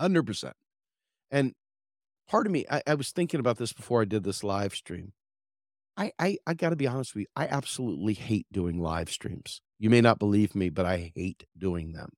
[0.00, 0.52] 100%.
[1.30, 1.52] And
[2.28, 5.12] part of me, I, I was thinking about this before I did this live stream.
[5.96, 7.26] I, I, I got to be honest with you.
[7.36, 9.62] I absolutely hate doing live streams.
[9.78, 12.10] You may not believe me, but I hate doing them.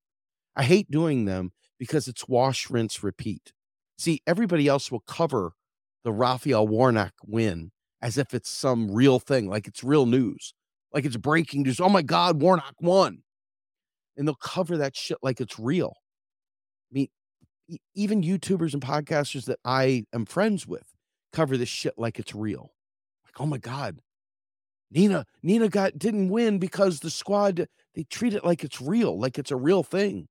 [0.56, 3.52] I hate doing them because it's wash, rinse, repeat.
[3.96, 5.52] See, everybody else will cover
[6.04, 10.54] the Raphael Warnock win as if it's some real thing, like it's real news,
[10.92, 11.80] like it's breaking news.
[11.80, 13.22] Oh my God, Warnock won.
[14.16, 15.94] And they'll cover that shit like it's real.
[16.90, 17.08] I mean,
[17.94, 20.84] even YouTubers and podcasters that I am friends with
[21.32, 22.72] cover this shit like it's real.
[23.24, 23.98] Like, oh my God,
[24.90, 29.38] Nina, Nina got didn't win because the squad they treat it like it's real, like
[29.38, 30.28] it's a real thing.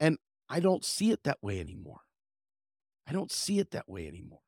[0.00, 0.18] And
[0.48, 2.00] I don't see it that way anymore.
[3.06, 4.40] I don't see it that way anymore.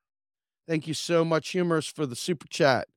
[0.69, 2.89] Thank you so much, Humorous, for the super chat.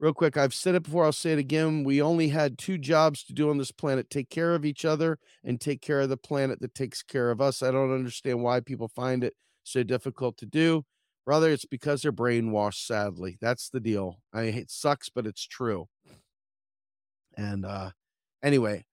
[0.00, 1.84] Real quick, I've said it before, I'll say it again.
[1.84, 5.18] We only had two jobs to do on this planet take care of each other
[5.44, 7.62] and take care of the planet that takes care of us.
[7.62, 10.84] I don't understand why people find it so difficult to do.
[11.24, 13.38] Brother, it's because they're brainwashed, sadly.
[13.40, 14.20] That's the deal.
[14.32, 15.86] I mean, it sucks, but it's true.
[17.36, 17.90] And uh
[18.42, 18.84] anyway,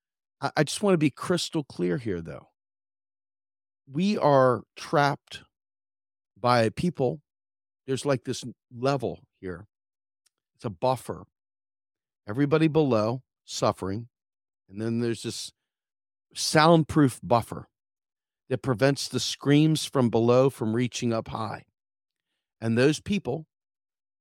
[0.41, 2.48] I, I just want to be crystal clear here though
[3.91, 5.41] we are trapped
[6.39, 7.21] by people.
[7.88, 8.43] There's like this
[8.75, 9.67] level here.
[10.56, 11.25] It's a buffer.
[12.28, 14.08] Everybody below suffering.
[14.69, 15.52] And then there's this
[16.36, 17.67] soundproof buffer
[18.49, 21.63] that prevents the screams from below from reaching up high.
[22.62, 23.47] And those people,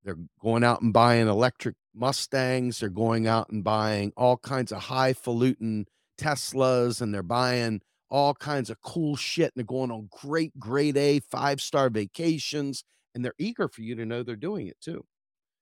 [0.03, 2.79] they're going out and buying electric Mustangs.
[2.79, 5.85] They're going out and buying all kinds of highfalutin
[6.17, 10.97] Teslas, and they're buying all kinds of cool shit and they're going on great grade
[10.97, 15.05] A five star vacations and they're eager for you to know they're doing it too.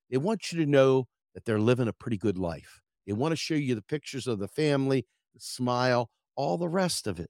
[0.09, 2.81] They want you to know that they're living a pretty good life.
[3.05, 7.07] They want to show you the pictures of the family, the smile, all the rest
[7.07, 7.29] of it.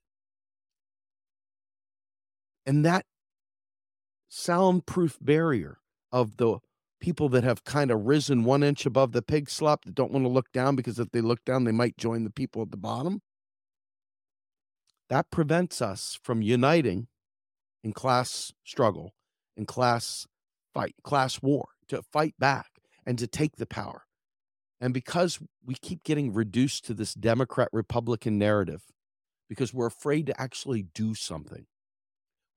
[2.66, 3.06] And that
[4.30, 5.80] soundproof barrier
[6.12, 6.60] of the
[7.00, 10.26] people that have kind of risen one inch above the pig slop that don't want
[10.26, 12.78] to look down because if they look down, they might join the people at the
[12.78, 13.22] bottom
[15.10, 17.08] that prevents us from uniting
[17.84, 19.14] in class struggle,
[19.56, 20.28] in class
[20.74, 22.68] fight, class war, to fight back
[23.06, 24.04] and to take the power.
[24.80, 28.84] And because we keep getting reduced to this Democrat Republican narrative,
[29.50, 31.66] because we're afraid to actually do something,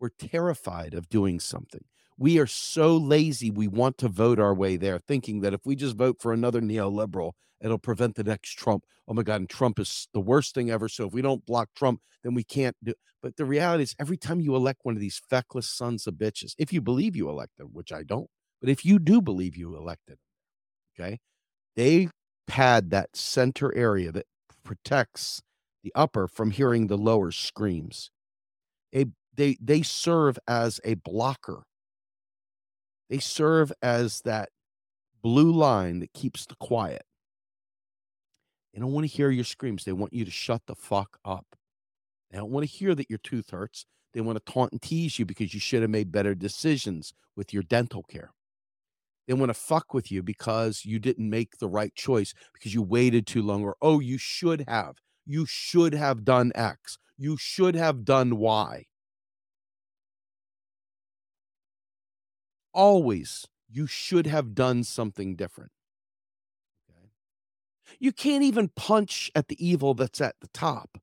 [0.00, 1.84] we're terrified of doing something.
[2.20, 5.74] We are so lazy, we want to vote our way there, thinking that if we
[5.74, 8.84] just vote for another neoliberal, it'll prevent the next Trump.
[9.08, 10.86] Oh my God, and Trump is the worst thing ever.
[10.86, 12.92] So if we don't block Trump, then we can't do.
[13.22, 16.54] But the reality is, every time you elect one of these feckless sons of bitches,
[16.58, 18.28] if you believe you elected, them, which I don't,
[18.60, 20.18] but if you do believe you elected,
[20.98, 21.20] okay,
[21.76, 22.08] they
[22.46, 24.26] pad that center area that
[24.64, 25.42] protects
[25.84, 28.10] the upper from hearing the lower screams.
[28.94, 31.64] A, they they serve as a blocker.
[33.10, 34.50] They serve as that
[35.20, 37.02] blue line that keeps the quiet.
[38.72, 39.84] They don't want to hear your screams.
[39.84, 41.44] They want you to shut the fuck up.
[42.30, 43.84] They don't want to hear that your tooth hurts.
[44.14, 47.52] They want to taunt and tease you because you should have made better decisions with
[47.52, 48.32] your dental care.
[49.26, 52.82] They want to fuck with you because you didn't make the right choice because you
[52.82, 54.96] waited too long, or oh, you should have.
[55.26, 56.98] You should have done X.
[57.18, 58.86] You should have done Y.
[62.72, 65.72] Always, you should have done something different.
[66.90, 67.10] Okay.
[67.98, 70.98] You can't even punch at the evil that's at the top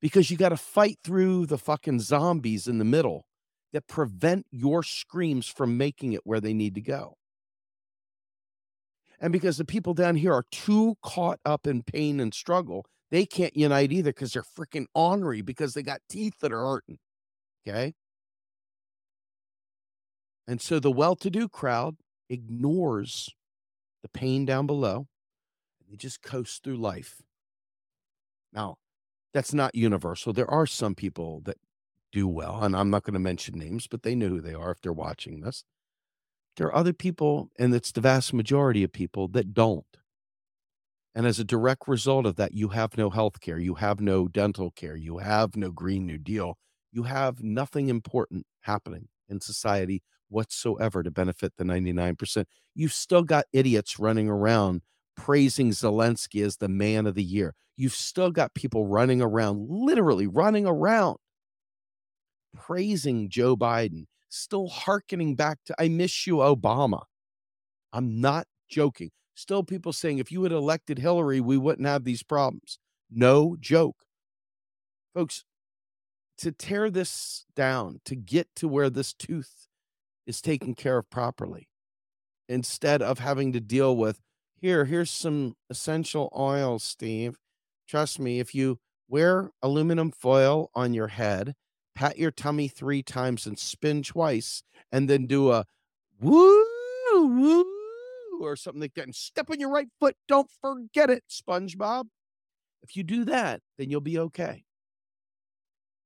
[0.00, 3.26] because you got to fight through the fucking zombies in the middle
[3.72, 7.16] that prevent your screams from making it where they need to go.
[9.20, 13.26] And because the people down here are too caught up in pain and struggle, they
[13.26, 16.98] can't unite either because they're freaking ornery because they got teeth that are hurting.
[17.66, 17.94] Okay.
[20.48, 21.96] And so the well to do crowd
[22.30, 23.34] ignores
[24.02, 25.06] the pain down below
[25.80, 27.22] and they just coast through life.
[28.52, 28.76] Now,
[29.34, 30.32] that's not universal.
[30.32, 31.58] There are some people that
[32.10, 34.70] do well, and I'm not going to mention names, but they know who they are
[34.70, 35.64] if they're watching this.
[36.56, 39.84] There are other people, and it's the vast majority of people that don't.
[41.14, 44.28] And as a direct result of that, you have no health care, you have no
[44.28, 46.56] dental care, you have no Green New Deal,
[46.90, 52.44] you have nothing important happening in society whatsoever to benefit the 99%.
[52.74, 54.82] You've still got idiots running around
[55.16, 57.54] praising Zelensky as the man of the year.
[57.76, 61.18] You've still got people running around, literally running around,
[62.54, 67.02] praising Joe Biden still hearkening back to, I miss you, Obama.
[67.92, 69.10] I'm not joking.
[69.34, 72.78] Still, people saying if you had elected Hillary, we wouldn't have these problems.
[73.10, 73.96] No joke.
[75.14, 75.44] Folks,
[76.38, 79.67] to tear this down, to get to where this tooth
[80.28, 81.68] is taken care of properly,
[82.48, 84.20] instead of having to deal with,
[84.60, 87.36] here, here's some essential oil, Steve.
[87.88, 91.54] Trust me, if you wear aluminum foil on your head
[91.98, 94.62] pat your tummy three times and spin twice,
[94.92, 95.64] and then do a
[96.20, 96.64] woo
[97.12, 97.64] woo
[98.40, 100.14] or something like that, and step on your right foot.
[100.28, 102.04] Don't forget it, SpongeBob.
[102.84, 104.62] If you do that, then you'll be okay.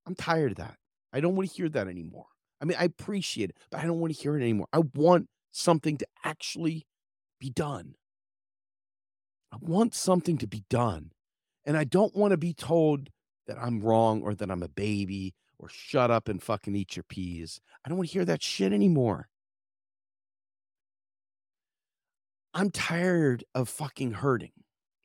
[0.07, 0.77] I'm tired of that.
[1.13, 2.32] I don't want to hear that anymore.
[2.63, 4.69] I mean, I appreciate it, but I don't want to hear it anymore.
[4.73, 6.87] I want something to actually
[7.41, 7.97] be done.
[9.53, 11.11] I want something to be done.
[11.65, 13.11] And I don't want to be told
[13.49, 17.03] that I'm wrong or that I'm a baby or shut up and fucking eat your
[17.03, 17.61] peas.
[17.85, 19.29] I don't want to hear that shit anymore.
[22.55, 24.53] I'm tired of fucking hurting.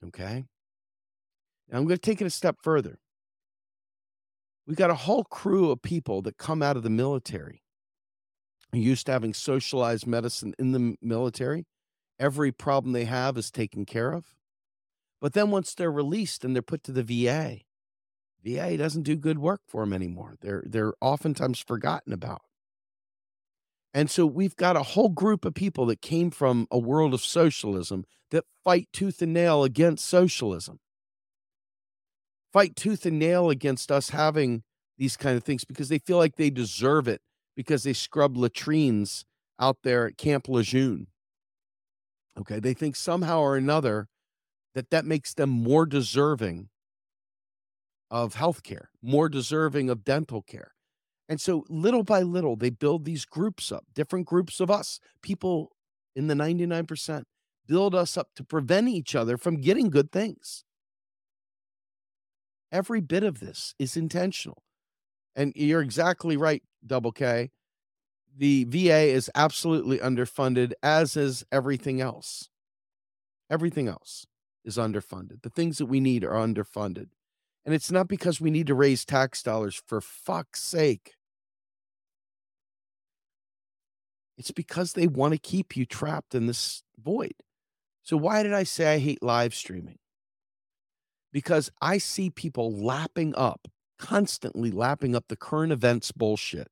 [0.05, 0.45] Okay.
[1.69, 2.99] Now I'm going to take it a step further.
[4.67, 7.63] We got a whole crew of people that come out of the military,
[8.73, 11.65] used to having socialized medicine in the military.
[12.19, 14.35] Every problem they have is taken care of.
[15.21, 17.61] But then once they're released and they're put to the VA,
[18.43, 20.35] VA doesn't do good work for them anymore.
[20.41, 22.41] They're they're oftentimes forgotten about.
[23.93, 27.21] And so we've got a whole group of people that came from a world of
[27.21, 30.79] socialism that fight tooth and nail against socialism.
[32.57, 34.63] Fight tooth and nail against us having
[34.97, 37.21] these kind of things because they feel like they deserve it
[37.55, 39.25] because they scrub latrines
[39.59, 41.05] out there at Camp Lejeune.
[42.35, 44.07] Okay, they think somehow or another
[44.73, 46.69] that that makes them more deserving
[48.09, 50.71] of healthcare, more deserving of dental care.
[51.29, 55.73] And so little by little, they build these groups up, different groups of us, people
[56.15, 57.21] in the 99%
[57.67, 60.63] build us up to prevent each other from getting good things.
[62.71, 64.63] Every bit of this is intentional.
[65.35, 67.51] And you're exactly right, Double K.
[68.35, 72.49] The VA is absolutely underfunded, as is everything else.
[73.49, 74.27] Everything else
[74.65, 75.41] is underfunded.
[75.41, 77.07] The things that we need are underfunded.
[77.65, 81.15] And it's not because we need to raise tax dollars for fuck's sake.
[84.37, 87.33] It's because they want to keep you trapped in this void.
[88.03, 89.97] So, why did I say I hate live streaming?
[91.31, 93.67] Because I see people lapping up,
[93.99, 96.69] constantly lapping up the current events bullshit.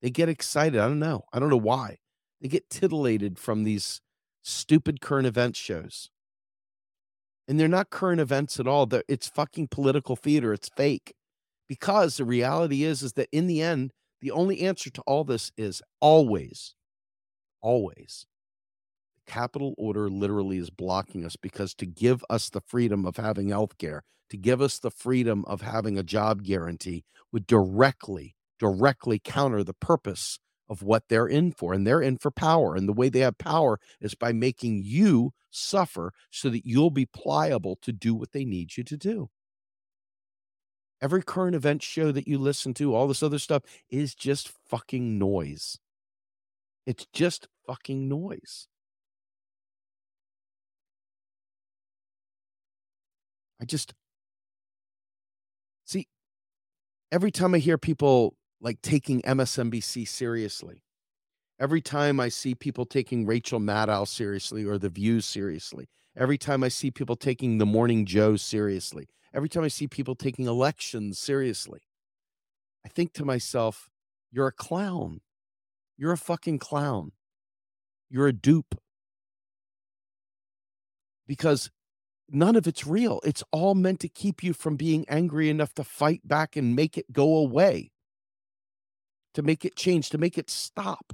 [0.00, 0.80] They get excited.
[0.80, 1.24] I don't know.
[1.32, 1.98] I don't know why.
[2.40, 4.00] They get titillated from these
[4.42, 6.10] stupid current events shows.
[7.46, 8.86] And they're not current events at all.
[8.86, 10.52] They're, it's fucking political theater.
[10.52, 11.14] It's fake.
[11.68, 15.52] Because the reality is, is that in the end, the only answer to all this
[15.56, 16.74] is always,
[17.60, 18.26] always
[19.26, 23.78] capital order literally is blocking us because to give us the freedom of having health
[23.78, 29.62] care, to give us the freedom of having a job guarantee would directly, directly counter
[29.64, 31.74] the purpose of what they're in for.
[31.74, 32.74] And they're in for power.
[32.74, 37.06] And the way they have power is by making you suffer so that you'll be
[37.06, 39.28] pliable to do what they need you to do.
[41.02, 45.18] Every current event show that you listen to, all this other stuff is just fucking
[45.18, 45.78] noise.
[46.86, 48.68] It's just fucking noise.
[53.62, 53.94] I just
[55.84, 56.08] see
[57.12, 60.82] every time I hear people like taking MSNBC seriously,
[61.60, 66.64] every time I see people taking Rachel Maddow seriously or The View seriously, every time
[66.64, 71.20] I see people taking The Morning Joe seriously, every time I see people taking elections
[71.20, 71.82] seriously,
[72.84, 73.88] I think to myself,
[74.32, 75.20] you're a clown.
[75.96, 77.12] You're a fucking clown.
[78.10, 78.74] You're a dupe.
[81.28, 81.70] Because
[82.30, 83.20] none of it's real.
[83.24, 86.96] It's all meant to keep you from being angry enough to fight back and make
[86.98, 87.92] it go away,
[89.34, 91.12] to make it change, to make it stop.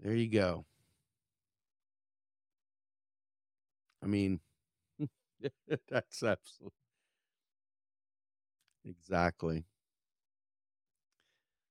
[0.00, 0.66] There you go.
[4.02, 4.40] I mean,
[5.90, 6.72] that's absolutely
[8.84, 9.64] exactly.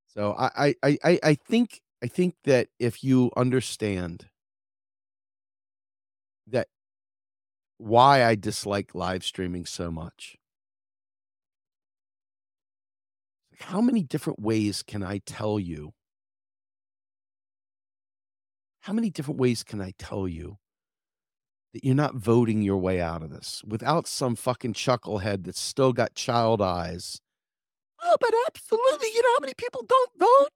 [0.07, 4.27] So I, I I I think I think that if you understand
[7.81, 10.37] why I dislike live streaming so much.
[13.59, 15.93] How many different ways can I tell you?
[18.81, 20.57] How many different ways can I tell you
[21.73, 25.93] that you're not voting your way out of this without some fucking chucklehead that's still
[25.93, 27.19] got child eyes?
[28.03, 29.09] Oh, but absolutely.
[29.13, 30.49] You know how many people don't vote?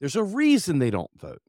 [0.00, 1.42] There's a reason they don't vote.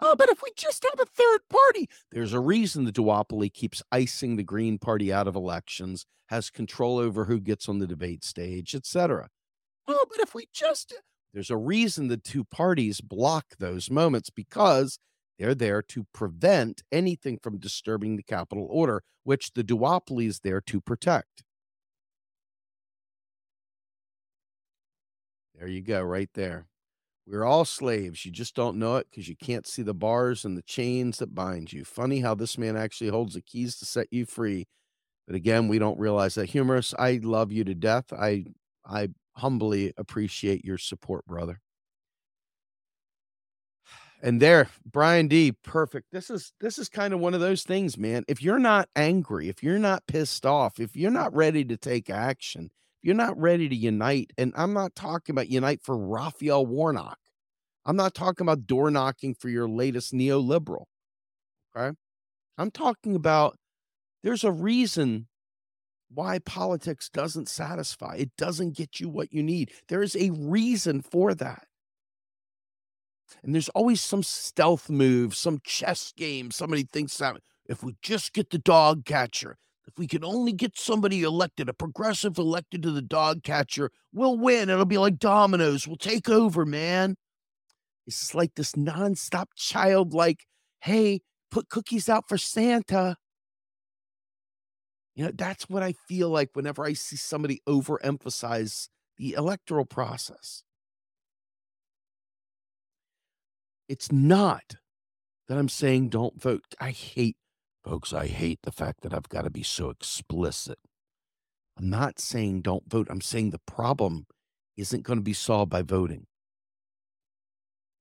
[0.00, 3.82] Oh, but if we just have a third party, there's a reason the duopoly keeps
[3.90, 8.24] icing the Green Party out of elections, has control over who gets on the debate
[8.24, 9.28] stage, etc.
[9.88, 10.94] Oh, but if we just
[11.34, 14.98] there's a reason the two parties block those moments because
[15.38, 20.60] they're there to prevent anything from disturbing the capital order, which the duopoly is there
[20.62, 21.44] to protect.
[25.54, 26.66] There you go, right there.
[27.28, 28.24] We're all slaves.
[28.24, 31.34] You just don't know it because you can't see the bars and the chains that
[31.34, 31.84] bind you.
[31.84, 34.66] Funny how this man actually holds the keys to set you free.
[35.26, 36.46] But again, we don't realize that.
[36.46, 38.14] Humorous, I love you to death.
[38.14, 38.46] I
[38.86, 41.60] I humbly appreciate your support, brother.
[44.22, 46.06] And there, Brian D, perfect.
[46.10, 48.24] This is this is kind of one of those things, man.
[48.26, 52.08] If you're not angry, if you're not pissed off, if you're not ready to take
[52.08, 52.70] action,
[53.02, 57.18] you're not ready to unite, and I'm not talking about unite for Raphael Warnock.
[57.86, 60.84] I'm not talking about door knocking for your latest neoliberal.
[61.76, 61.96] Okay.
[62.58, 63.56] I'm talking about
[64.22, 65.28] there's a reason
[66.10, 68.16] why politics doesn't satisfy.
[68.16, 69.72] It doesn't get you what you need.
[69.88, 71.64] There is a reason for that.
[73.42, 76.50] And there's always some stealth move, some chess game.
[76.50, 77.36] Somebody thinks that
[77.66, 79.56] if we just get the dog catcher,
[79.88, 84.36] if we can only get somebody elected, a progressive elected to the dog catcher, we'll
[84.36, 84.68] win.
[84.68, 85.88] It'll be like dominoes.
[85.88, 87.16] We'll take over, man.
[88.06, 90.44] It's like this nonstop childlike,
[90.82, 93.16] hey, put cookies out for Santa.
[95.14, 100.64] You know, that's what I feel like whenever I see somebody overemphasize the electoral process.
[103.88, 104.74] It's not
[105.48, 106.74] that I'm saying don't vote.
[106.78, 107.38] I hate
[107.88, 110.78] Folks, I hate the fact that I've got to be so explicit.
[111.78, 113.06] I'm not saying don't vote.
[113.08, 114.26] I'm saying the problem
[114.76, 116.26] isn't going to be solved by voting.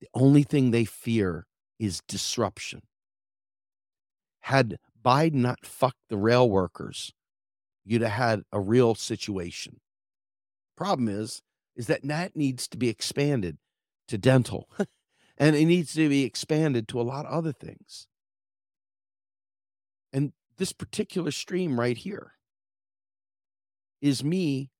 [0.01, 1.47] The only thing they fear
[1.79, 2.81] is disruption.
[4.41, 7.13] Had Biden not fucked the rail workers,
[7.85, 9.79] you'd have had a real situation.
[10.75, 11.41] Problem is,
[11.77, 13.57] is that that needs to be expanded
[14.09, 14.67] to dental,
[15.37, 18.07] and it needs to be expanded to a lot of other things.
[20.13, 22.33] And this particular stream right here
[24.01, 24.71] is me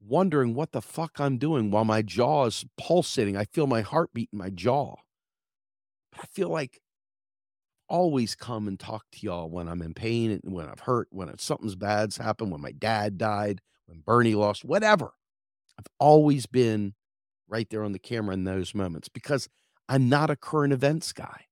[0.00, 3.36] wondering what the fuck I'm doing while my jaw is pulsating.
[3.36, 4.96] I feel my heartbeat in my jaw.
[6.12, 6.80] But I feel like
[7.88, 11.36] always come and talk to y'all when I'm in pain and when I've hurt, when
[11.38, 15.12] something's bad's happened, when my dad died, when Bernie lost, whatever.
[15.78, 16.94] I've always been
[17.48, 19.48] right there on the camera in those moments because
[19.88, 21.47] I'm not a current events guy.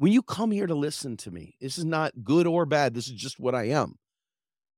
[0.00, 2.94] When you come here to listen to me, this is not good or bad.
[2.94, 3.96] This is just what I am.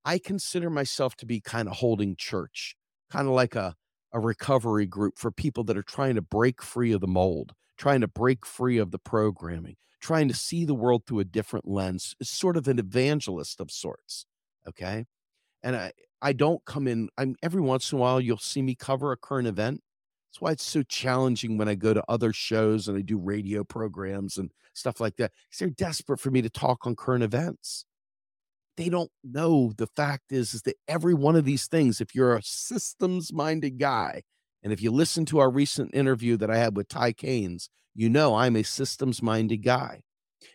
[0.04, 2.74] I consider myself to be kind of holding church,
[3.08, 3.76] kind of like a,
[4.12, 8.00] a recovery group for people that are trying to break free of the mold, trying
[8.00, 12.16] to break free of the programming, trying to see the world through a different lens.
[12.18, 14.26] It's sort of an evangelist of sorts.
[14.66, 15.04] Okay.
[15.62, 18.74] And I, I don't come in, I'm every once in a while you'll see me
[18.74, 19.82] cover a current event.
[20.32, 23.64] That's why it's so challenging when I go to other shows and I do radio
[23.64, 25.32] programs and stuff like that.
[25.50, 27.84] Because they're desperate for me to talk on current events.
[28.78, 32.34] They don't know the fact is, is that every one of these things, if you're
[32.34, 34.22] a systems minded guy,
[34.62, 38.08] and if you listen to our recent interview that I had with Ty Keynes, you
[38.08, 40.00] know I'm a systems minded guy.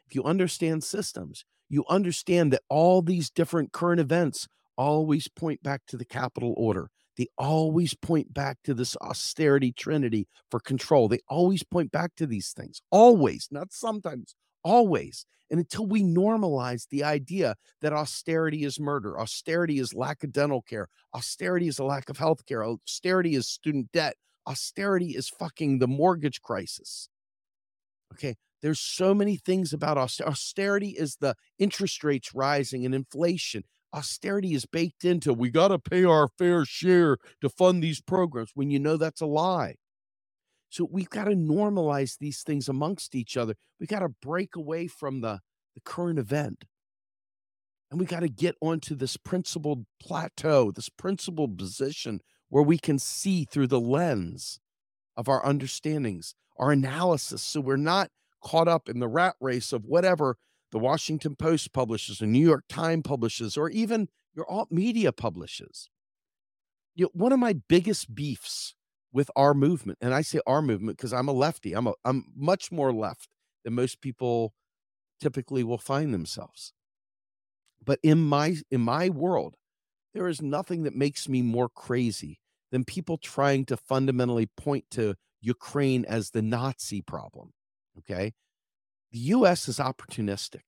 [0.08, 5.82] If you understand systems, you understand that all these different current events always point back
[5.90, 6.90] to the capital order.
[7.18, 11.08] They always point back to this austerity trinity for control.
[11.08, 15.26] They always point back to these things, always, not sometimes, always.
[15.50, 20.62] And until we normalize the idea that austerity is murder, austerity is lack of dental
[20.62, 24.16] care, austerity is a lack of health care, austerity is student debt,
[24.46, 27.10] austerity is fucking the mortgage crisis.
[28.14, 28.36] Okay.
[28.62, 30.32] There's so many things about austerity.
[30.32, 33.64] Austerity is the interest rates rising and inflation
[33.94, 38.52] austerity is baked into we got to pay our fair share to fund these programs
[38.54, 39.76] when you know that's a lie.
[40.70, 43.56] So we've got to normalize these things amongst each other.
[43.80, 45.40] We got to break away from the,
[45.76, 46.66] the current event.
[47.90, 52.20] And we got to get onto this principled plateau, this principled position
[52.50, 54.60] where we can see through the lens
[55.16, 57.42] of our understandings, our analysis.
[57.42, 58.10] So we're not
[58.44, 60.38] caught up in the rat race of whatever
[60.72, 65.90] the Washington Post publishes, the New York Times publishes, or even your alt media publishes.
[66.96, 68.76] You know, one of my biggest beefs
[69.12, 71.74] with our movement, and I say our movement because I'm a lefty.
[71.74, 73.30] I'm a I'm much more left
[73.64, 74.54] than most people
[75.20, 76.74] typically will find themselves.
[77.84, 79.56] But in my in my world,
[80.14, 82.40] there is nothing that makes me more crazy
[82.72, 87.54] than people trying to fundamentally point to Ukraine as the Nazi problem.
[88.00, 88.34] Okay
[89.12, 90.62] the US is opportunistic.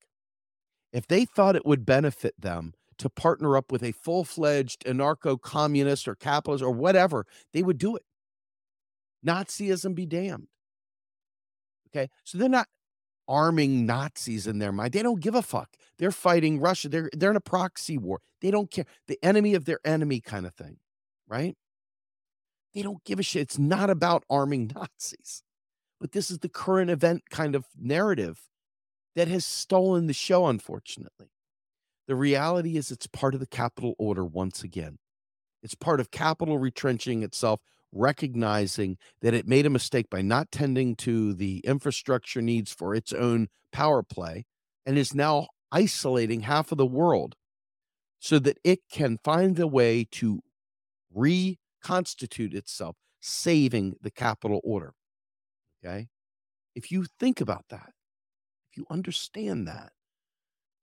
[0.92, 5.40] If they thought it would benefit them to partner up with a full fledged anarcho
[5.40, 8.04] communist or capitalist or whatever, they would do it.
[9.26, 10.48] Nazism be damned.
[11.90, 12.10] Okay.
[12.24, 12.68] So they're not
[13.28, 14.94] arming Nazis in their mind.
[14.94, 15.76] They don't give a fuck.
[15.98, 16.90] They're fighting Russia.
[16.90, 18.22] They're they're in a proxy war.
[18.42, 18.86] They don't care.
[19.08, 20.78] The enemy of their enemy kind of thing.
[21.28, 21.56] Right?
[22.74, 23.44] They don't give a shit.
[23.44, 25.44] It's not about arming Nazis.
[26.00, 28.42] But this is the current event kind of narrative
[29.16, 31.32] that has stolen the show, unfortunately.
[32.08, 34.98] The reality is it's part of the capital order once again.
[35.62, 37.60] It's part of capital retrenching itself,
[37.92, 43.12] recognizing that it made a mistake by not tending to the infrastructure needs for its
[43.12, 44.46] own power play
[44.86, 47.36] and is now isolating half of the world
[48.20, 50.40] so that it can find a way to
[51.14, 54.94] reconstitute itself, saving the capital order.
[55.84, 56.08] Okay.
[56.76, 57.94] If you think about that,
[58.72, 59.92] if you understand that,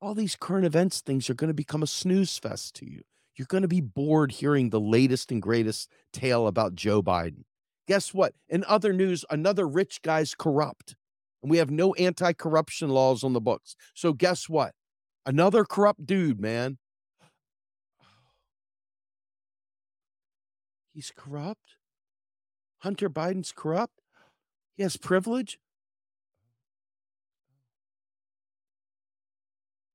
[0.01, 3.03] all these current events things are going to become a snooze fest to you.
[3.37, 7.45] You're going to be bored hearing the latest and greatest tale about Joe Biden.
[7.87, 8.35] Guess what?
[8.49, 10.97] In other news, another rich guy's corrupt.
[11.43, 13.77] And we have no anti corruption laws on the books.
[13.95, 14.73] So, guess what?
[15.25, 16.79] Another corrupt dude, man.
[20.95, 21.77] He's corrupt.
[22.79, 24.01] Hunter Biden's corrupt.
[24.77, 25.59] He has privilege.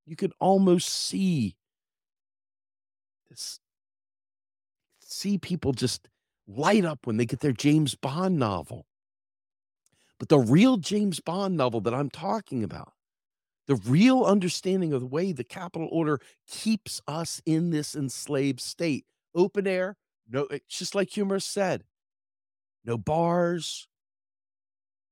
[0.05, 1.55] You can almost see
[3.29, 3.59] this,
[4.99, 6.09] see people just
[6.47, 8.87] light up when they get their James Bond novel.
[10.19, 12.93] But the real James Bond novel that I'm talking about,
[13.67, 19.05] the real understanding of the way the capital order keeps us in this enslaved state,
[19.33, 19.95] open air,
[20.29, 21.83] no, it's just like humorist said,
[22.83, 23.87] no bars,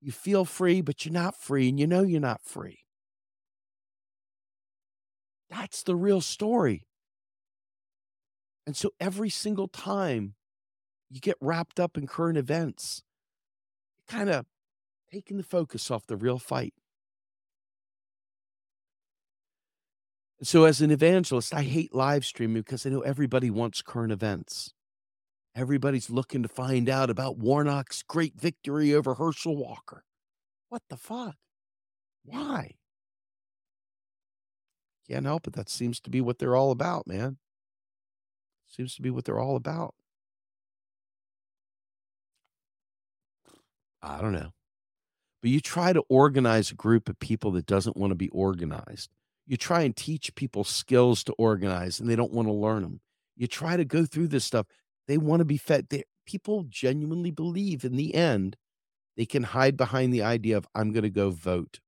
[0.02, 2.80] you feel free, but you're not free, and you know you're not free.
[5.50, 6.86] That's the real story.
[8.66, 10.36] And so every single time
[11.10, 13.02] you get wrapped up in current events,
[14.08, 14.46] kind of
[15.12, 16.74] taking the focus off the real fight.
[20.42, 24.74] So, as an evangelist, I hate live streaming because I know everybody wants current events.
[25.56, 30.04] Everybody's looking to find out about Warnock's great victory over Herschel Walker.
[30.70, 31.36] What the fuck?
[32.24, 32.76] Why?
[35.08, 35.54] Can't help it.
[35.54, 37.38] That seems to be what they're all about, man.
[38.68, 39.96] Seems to be what they're all about.
[44.02, 44.52] I don't know.
[45.42, 49.10] But you try to organize a group of people that doesn't want to be organized.
[49.48, 53.02] You try and teach people skills to organize and they don't want to learn them.
[53.36, 54.68] You try to go through this stuff.
[55.10, 55.88] They want to be fed.
[55.90, 58.56] They, people genuinely believe in the end
[59.18, 61.80] they can hide behind the idea of I'm going to go vote.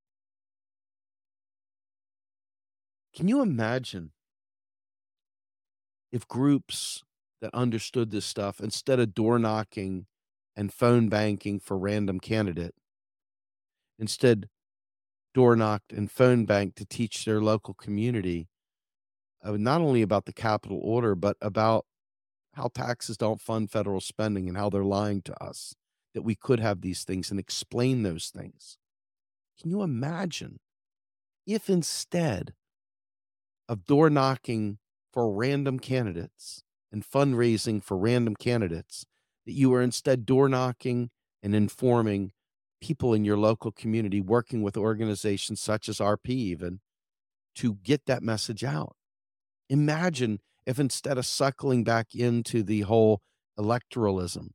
[3.16, 4.12] Can you imagine
[6.12, 7.04] if groups
[7.42, 10.08] that understood this stuff, instead of door knocking
[10.56, 12.74] and phone banking for random candidate,
[14.00, 14.50] instead
[15.36, 18.48] door knocked and phone banked to teach their local community
[19.44, 21.86] uh, not only about the capital order, but about
[22.54, 25.76] how taxes don't fund federal spending and how they're lying to us,
[26.14, 28.78] that we could have these things and explain those things.
[29.60, 30.60] Can you imagine
[31.46, 32.54] if instead
[33.70, 34.80] of door knocking
[35.14, 39.06] for random candidates and fundraising for random candidates,
[39.46, 41.10] that you are instead door knocking
[41.42, 42.32] and informing
[42.82, 46.80] people in your local community, working with organizations such as RP, even
[47.56, 48.96] to get that message out.
[49.70, 53.22] Imagine if instead of suckling back into the whole
[53.58, 54.50] electoralism,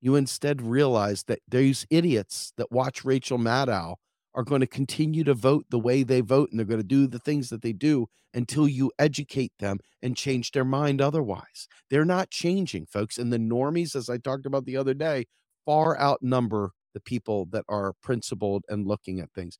[0.00, 3.96] you instead realize that these idiots that watch Rachel Maddow
[4.34, 7.06] are going to continue to vote the way they vote and they're going to do
[7.06, 11.66] the things that they do until you educate them and change their mind otherwise.
[11.90, 13.18] They're not changing, folks.
[13.18, 15.26] And the normies, as I talked about the other day,
[15.66, 19.58] far outnumber the people that are principled and looking at things.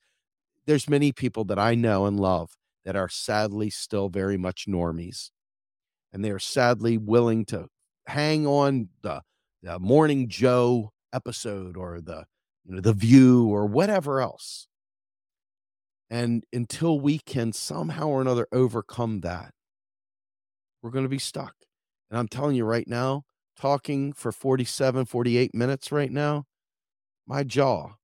[0.66, 2.50] There's many people that I know and love
[2.84, 5.30] that are sadly still very much normies.
[6.12, 7.66] And they are sadly willing to
[8.06, 9.22] hang on the,
[9.62, 12.24] the Morning Joe episode or the
[12.64, 14.68] you know, the view or whatever else.
[16.08, 19.52] And until we can somehow or another overcome that,
[20.82, 21.54] we're going to be stuck.
[22.10, 23.24] And I'm telling you right now,
[23.56, 26.44] talking for 47, 48 minutes right now,
[27.26, 27.94] my jaw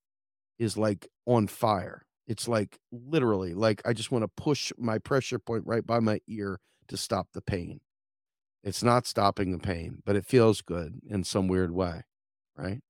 [0.59, 2.03] is like on fire.
[2.27, 6.21] It's like literally like I just want to push my pressure point right by my
[6.29, 7.81] ear to stop the pain.
[8.67, 12.03] It's not stopping the pain, but it feels good in some weird way,
[12.57, 12.81] right?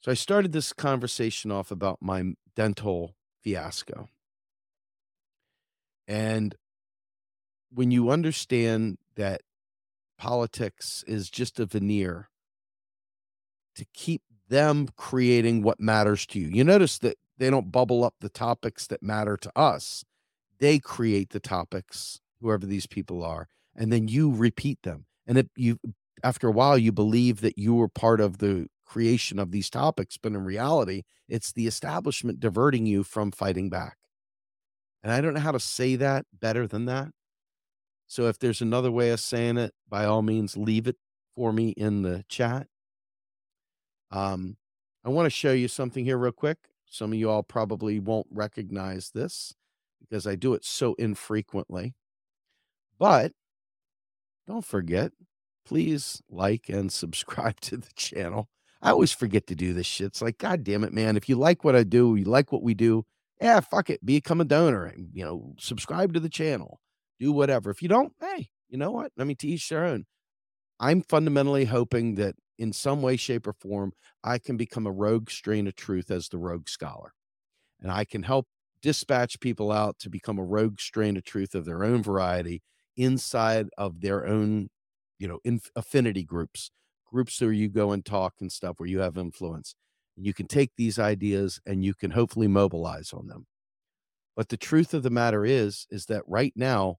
[0.00, 4.08] So I started this conversation off about my dental fiasco.
[6.08, 6.54] And
[7.70, 9.42] when you understand that
[10.16, 12.30] politics is just a veneer
[13.76, 18.14] to keep them creating what matters to you, you notice that they don't bubble up
[18.20, 20.02] the topics that matter to us.
[20.60, 25.06] They create the topics, whoever these people are, and then you repeat them.
[25.26, 25.78] And if you,
[26.22, 30.18] after a while, you believe that you were part of the creation of these topics,
[30.18, 33.96] but in reality, it's the establishment diverting you from fighting back.
[35.02, 37.08] And I don't know how to say that better than that.
[38.06, 40.96] So if there's another way of saying it, by all means, leave it
[41.34, 42.66] for me in the chat.
[44.10, 44.58] Um,
[45.04, 46.58] I want to show you something here real quick.
[46.84, 49.54] Some of you all probably won't recognize this
[49.98, 51.94] because I do it so infrequently.
[53.02, 53.32] But
[54.46, 55.10] don't forget,
[55.66, 58.48] please like and subscribe to the channel.
[58.80, 60.06] I always forget to do this shit.
[60.06, 61.16] It's like, God damn it, man.
[61.16, 63.02] If you like what I do, you like what we do,
[63.40, 64.06] yeah, fuck it.
[64.06, 66.78] Become a donor and, you know, subscribe to the channel,
[67.18, 67.70] do whatever.
[67.70, 69.10] If you don't, hey, you know what?
[69.18, 70.04] I mean, to each their own.
[70.78, 75.28] I'm fundamentally hoping that in some way, shape, or form, I can become a rogue
[75.28, 77.14] strain of truth as the rogue scholar.
[77.80, 78.46] And I can help
[78.80, 82.62] dispatch people out to become a rogue strain of truth of their own variety
[82.96, 84.68] inside of their own,
[85.18, 86.70] you know, in affinity groups
[87.12, 89.74] groups where you go and talk and stuff where you have influence.
[90.16, 93.46] You can take these ideas and you can hopefully mobilize on them.
[94.36, 96.96] But the truth of the matter is, is that right now,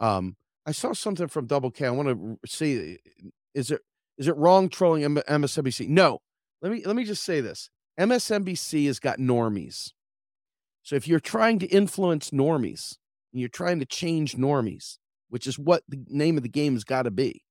[0.00, 0.36] um,
[0.66, 1.86] I saw something from Double K.
[1.86, 2.98] I want to see
[3.54, 3.80] is it
[4.16, 5.88] is it wrong trolling MSNBC?
[5.88, 6.20] No.
[6.62, 7.70] Let me let me just say this.
[7.98, 9.90] MSNBC has got normies.
[10.82, 12.96] So if you're trying to influence normies
[13.32, 14.98] and you're trying to change normies,
[15.34, 17.42] which is what the name of the game has got to be,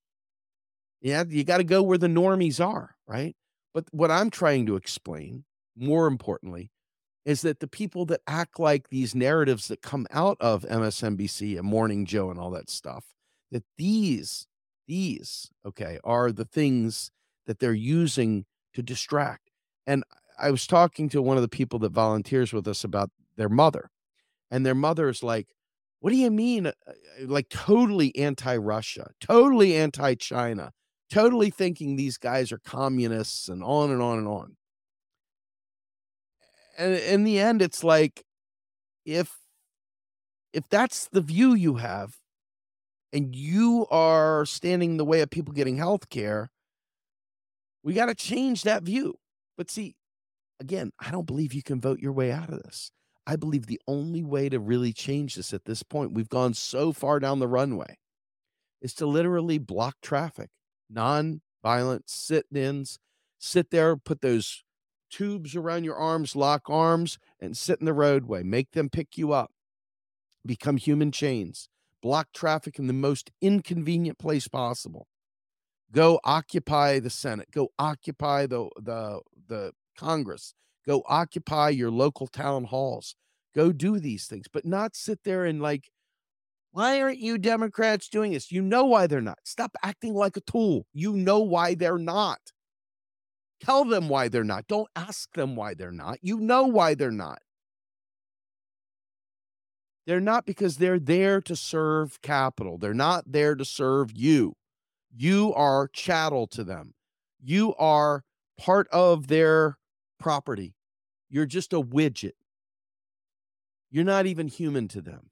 [1.01, 3.36] yeah, you got to go where the normies are, right?
[3.73, 5.43] But what I'm trying to explain,
[5.75, 6.71] more importantly,
[7.25, 11.67] is that the people that act like these narratives that come out of MSNBC and
[11.67, 13.03] Morning Joe and all that stuff,
[13.51, 14.47] that these,
[14.88, 17.11] these, okay, are the things
[17.47, 19.51] that they're using to distract.
[19.86, 20.05] And
[20.39, 23.89] I was talking to one of the people that volunteers with us about their mother.
[24.49, 25.49] and their mother is like,
[26.04, 26.93] "What do you mean?" Uh, uh,
[27.28, 30.74] like totally anti-Russia, totally anti-China,
[31.10, 34.58] totally thinking these guys are communists and on and on and on.
[36.78, 38.26] And in the end, it's like
[39.06, 39.32] if
[40.51, 42.18] if that's the view you have
[43.14, 46.51] and you are standing in the way of people getting health care,
[47.82, 49.16] we got to change that view.
[49.56, 49.95] But see,
[50.60, 52.91] again, I don't believe you can vote your way out of this.
[53.26, 56.91] I believe the only way to really change this at this point, we've gone so
[56.91, 57.97] far down the runway,
[58.82, 60.49] is to literally block traffic,
[60.89, 62.99] non violent sit ins,
[63.39, 64.63] sit there, put those
[65.09, 68.43] tubes around your arms, lock arms, and sit in the roadway.
[68.43, 69.51] Make them pick you up.
[70.45, 71.69] Become human chains.
[72.01, 75.07] Block traffic in the most inconvenient place possible.
[75.91, 77.49] Go occupy the Senate.
[77.51, 80.53] Go occupy the the the Congress.
[80.86, 83.15] Go occupy your local town halls.
[83.55, 85.89] Go do these things, but not sit there and like,
[86.71, 88.51] why aren't you Democrats doing this?
[88.51, 89.38] You know why they're not.
[89.43, 90.88] Stop acting like a tool.
[90.91, 92.39] You know why they're not.
[93.61, 94.67] Tell them why they're not.
[94.67, 96.17] Don't ask them why they're not.
[96.21, 97.39] You know why they're not.
[100.05, 102.77] They're not because they're there to serve capital.
[102.77, 104.55] They're not there to serve you.
[105.15, 106.95] You are chattel to them.
[107.41, 108.23] You are
[108.57, 109.77] part of their
[110.24, 110.74] property.
[111.30, 112.38] You're just a widget.
[113.91, 115.32] You're not even human to them.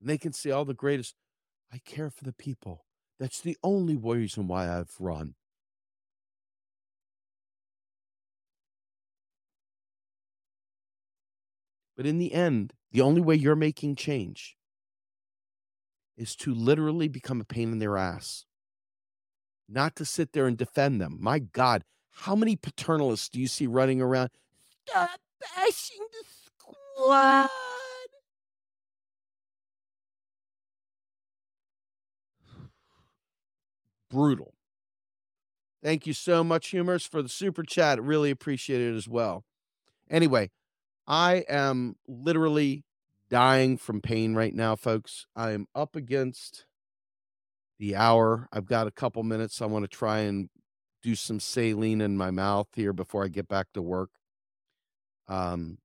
[0.00, 1.16] And they can say all the greatest,
[1.72, 2.84] I care for the people.
[3.18, 5.34] That's the only reason why I've run.
[11.96, 14.56] But in the end, the only way you're making change
[16.16, 18.44] is to literally become a pain in their ass,
[19.68, 21.18] not to sit there and defend them.
[21.20, 21.82] My God,
[22.12, 24.30] how many paternalists do you see running around?
[24.86, 27.48] Stop bashing the squad.
[34.10, 34.54] Brutal.
[35.82, 38.00] Thank you so much, Humors, for the super chat.
[38.00, 39.44] Really appreciate it as well.
[40.08, 40.50] Anyway,
[41.08, 42.84] I am literally
[43.30, 45.26] dying from pain right now, folks.
[45.34, 46.66] I am up against
[47.78, 48.48] the hour.
[48.52, 49.60] I've got a couple minutes.
[49.60, 50.50] I want to try and
[51.02, 54.10] do some saline in my mouth here before I get back to work.
[55.28, 55.78] Um,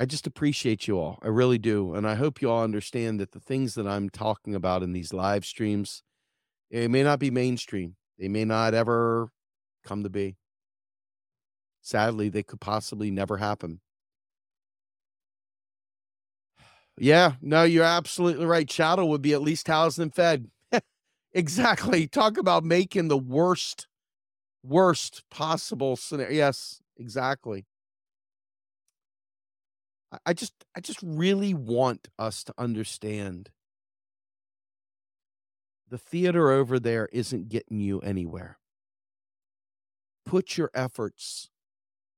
[0.00, 1.18] I just appreciate you all.
[1.22, 1.94] I really do.
[1.94, 5.12] And I hope you all understand that the things that I'm talking about in these
[5.12, 6.02] live streams,
[6.70, 7.96] it may not be mainstream.
[8.18, 9.30] They may not ever
[9.84, 10.36] come to be.
[11.82, 13.80] Sadly, they could possibly never happen.
[17.00, 18.68] Yeah, no, you're absolutely right.
[18.68, 20.50] Chattel would be at least housed and fed.
[21.38, 22.06] Exactly.
[22.06, 23.86] Talk about making the worst,
[24.62, 26.34] worst possible scenario.
[26.36, 27.66] Yes, exactly.
[30.24, 33.50] I just, I just really want us to understand
[35.88, 38.58] the theater over there isn't getting you anywhere.
[40.24, 41.48] Put your efforts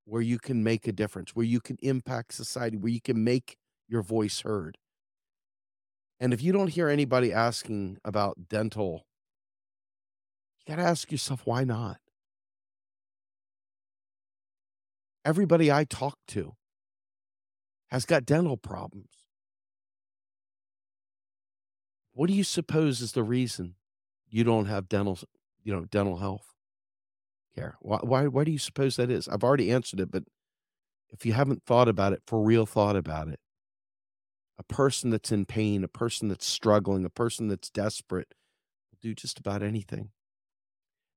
[0.05, 3.57] where you can make a difference, where you can impact society, where you can make
[3.87, 4.77] your voice heard.
[6.19, 9.05] And if you don't hear anybody asking about dental,
[10.65, 11.97] you got to ask yourself, why not?
[15.23, 16.53] Everybody I talk to
[17.89, 19.09] has got dental problems.
[22.13, 23.75] What do you suppose is the reason
[24.27, 25.19] you don't have dental,
[25.63, 26.51] you know, dental health?
[27.53, 27.75] care?
[27.81, 29.27] Why, why, why do you suppose that is?
[29.27, 30.23] I've already answered it, but
[31.09, 33.39] if you haven't thought about it, for real thought about it,
[34.57, 38.33] a person that's in pain, a person that's struggling, a person that's desperate
[38.91, 40.09] will do just about anything.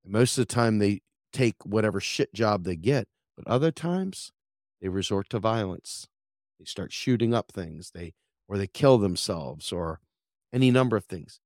[0.06, 1.00] Most of the time, they
[1.32, 4.32] take whatever shit job they get, but other times
[4.80, 6.06] they resort to violence.
[6.58, 8.14] They start shooting up things, they
[8.48, 10.00] or they kill themselves, or
[10.52, 11.40] any number of things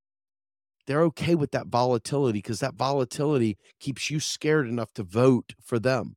[0.89, 5.79] they're okay with that volatility because that volatility keeps you scared enough to vote for
[5.79, 6.17] them.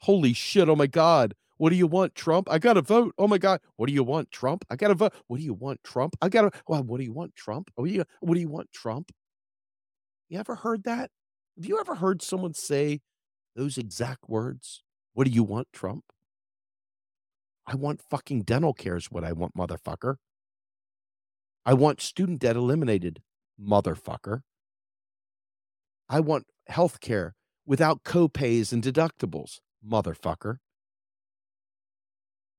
[0.00, 0.68] Holy shit.
[0.68, 1.34] Oh my God.
[1.56, 2.46] What do you want, Trump?
[2.50, 3.14] I got to vote.
[3.16, 3.60] Oh my God.
[3.76, 4.66] What do you want, Trump?
[4.68, 5.14] I got to vote.
[5.26, 6.16] What do you want, Trump?
[6.20, 6.60] I got to.
[6.68, 7.70] Well, what do you want, Trump?
[7.78, 9.10] Oh, do you, what do you want, Trump?
[10.28, 11.10] You ever heard that?
[11.56, 13.00] Have you ever heard someone say
[13.54, 14.82] those exact words?
[15.12, 16.04] What do you want, Trump?
[17.66, 20.16] I want fucking dental care, is what I want, motherfucker.
[21.64, 23.22] I want student debt eliminated
[23.60, 24.40] motherfucker.
[26.08, 27.34] I want health care
[27.64, 30.56] without copays and deductibles, motherfucker.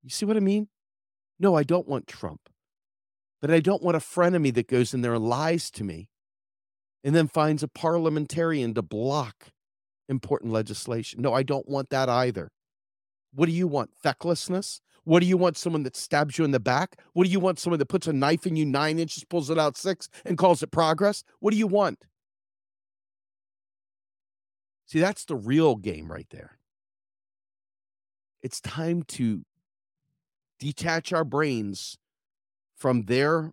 [0.02, 0.70] You see what I mean?
[1.38, 2.50] No, I don't want Trump.
[3.42, 6.08] But I don't want a frenemy that goes in there and lies to me
[7.06, 9.52] and then finds a parliamentarian to block
[10.10, 11.22] important legislation.
[11.22, 12.50] No, I don't want that either.
[13.32, 13.92] What do you want?
[14.04, 14.82] Fecklessness?
[15.04, 15.56] What do you want?
[15.56, 17.00] Someone that stabs you in the back?
[17.14, 17.60] What do you want?
[17.60, 20.64] Someone that puts a knife in you nine inches, pulls it out six, and calls
[20.64, 21.24] it progress?
[21.40, 22.00] What do you want?
[24.88, 26.58] See, that's the real game right there.
[28.42, 29.44] It's time to
[30.60, 31.98] detach our brains
[32.76, 33.52] from their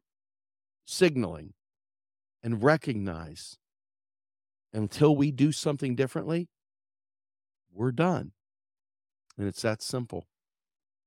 [0.87, 1.53] signaling
[2.43, 3.59] and recognize
[4.72, 6.49] until we do something differently,
[7.72, 8.32] we're done.
[9.38, 10.26] And it's that simple.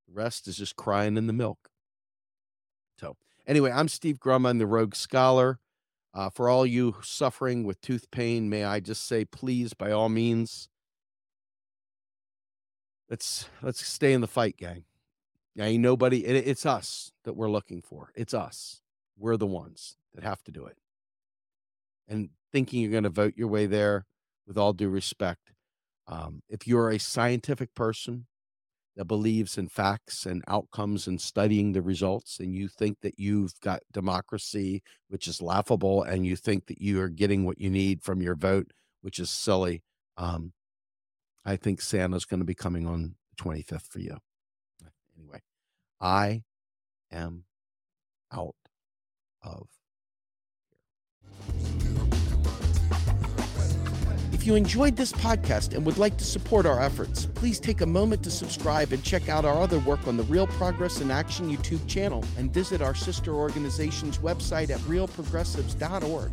[0.07, 1.69] The rest is just crying in the milk.
[2.99, 4.45] So, anyway, I'm Steve Grum.
[4.45, 5.59] I'm the Rogue Scholar.
[6.13, 10.07] Uh, for all you suffering with tooth pain, may I just say, please, by all
[10.07, 10.69] means,
[13.09, 14.85] let's let's stay in the fight, gang.
[15.59, 16.25] Ain't nobody.
[16.25, 18.11] It, it's us that we're looking for.
[18.15, 18.81] It's us.
[19.17, 20.77] We're the ones that have to do it.
[22.07, 24.05] And thinking you're going to vote your way there,
[24.47, 25.51] with all due respect,
[26.07, 28.27] um, if you're a scientific person
[28.95, 33.59] that believes in facts and outcomes and studying the results, and you think that you've
[33.59, 38.03] got democracy, which is laughable, and you think that you are getting what you need
[38.03, 39.81] from your vote, which is silly,
[40.17, 40.53] um,
[41.43, 44.17] I think Santa's going to be coming on the 25th for you.
[45.17, 45.41] Anyway,
[45.99, 46.43] I
[47.11, 47.43] am
[48.31, 48.55] out
[49.43, 49.67] of
[54.45, 57.85] If you enjoyed this podcast and would like to support our efforts, please take a
[57.87, 61.49] moment to subscribe and check out our other work on the Real Progress in Action
[61.49, 66.31] YouTube channel and visit our sister organization's website at realprogressives.org.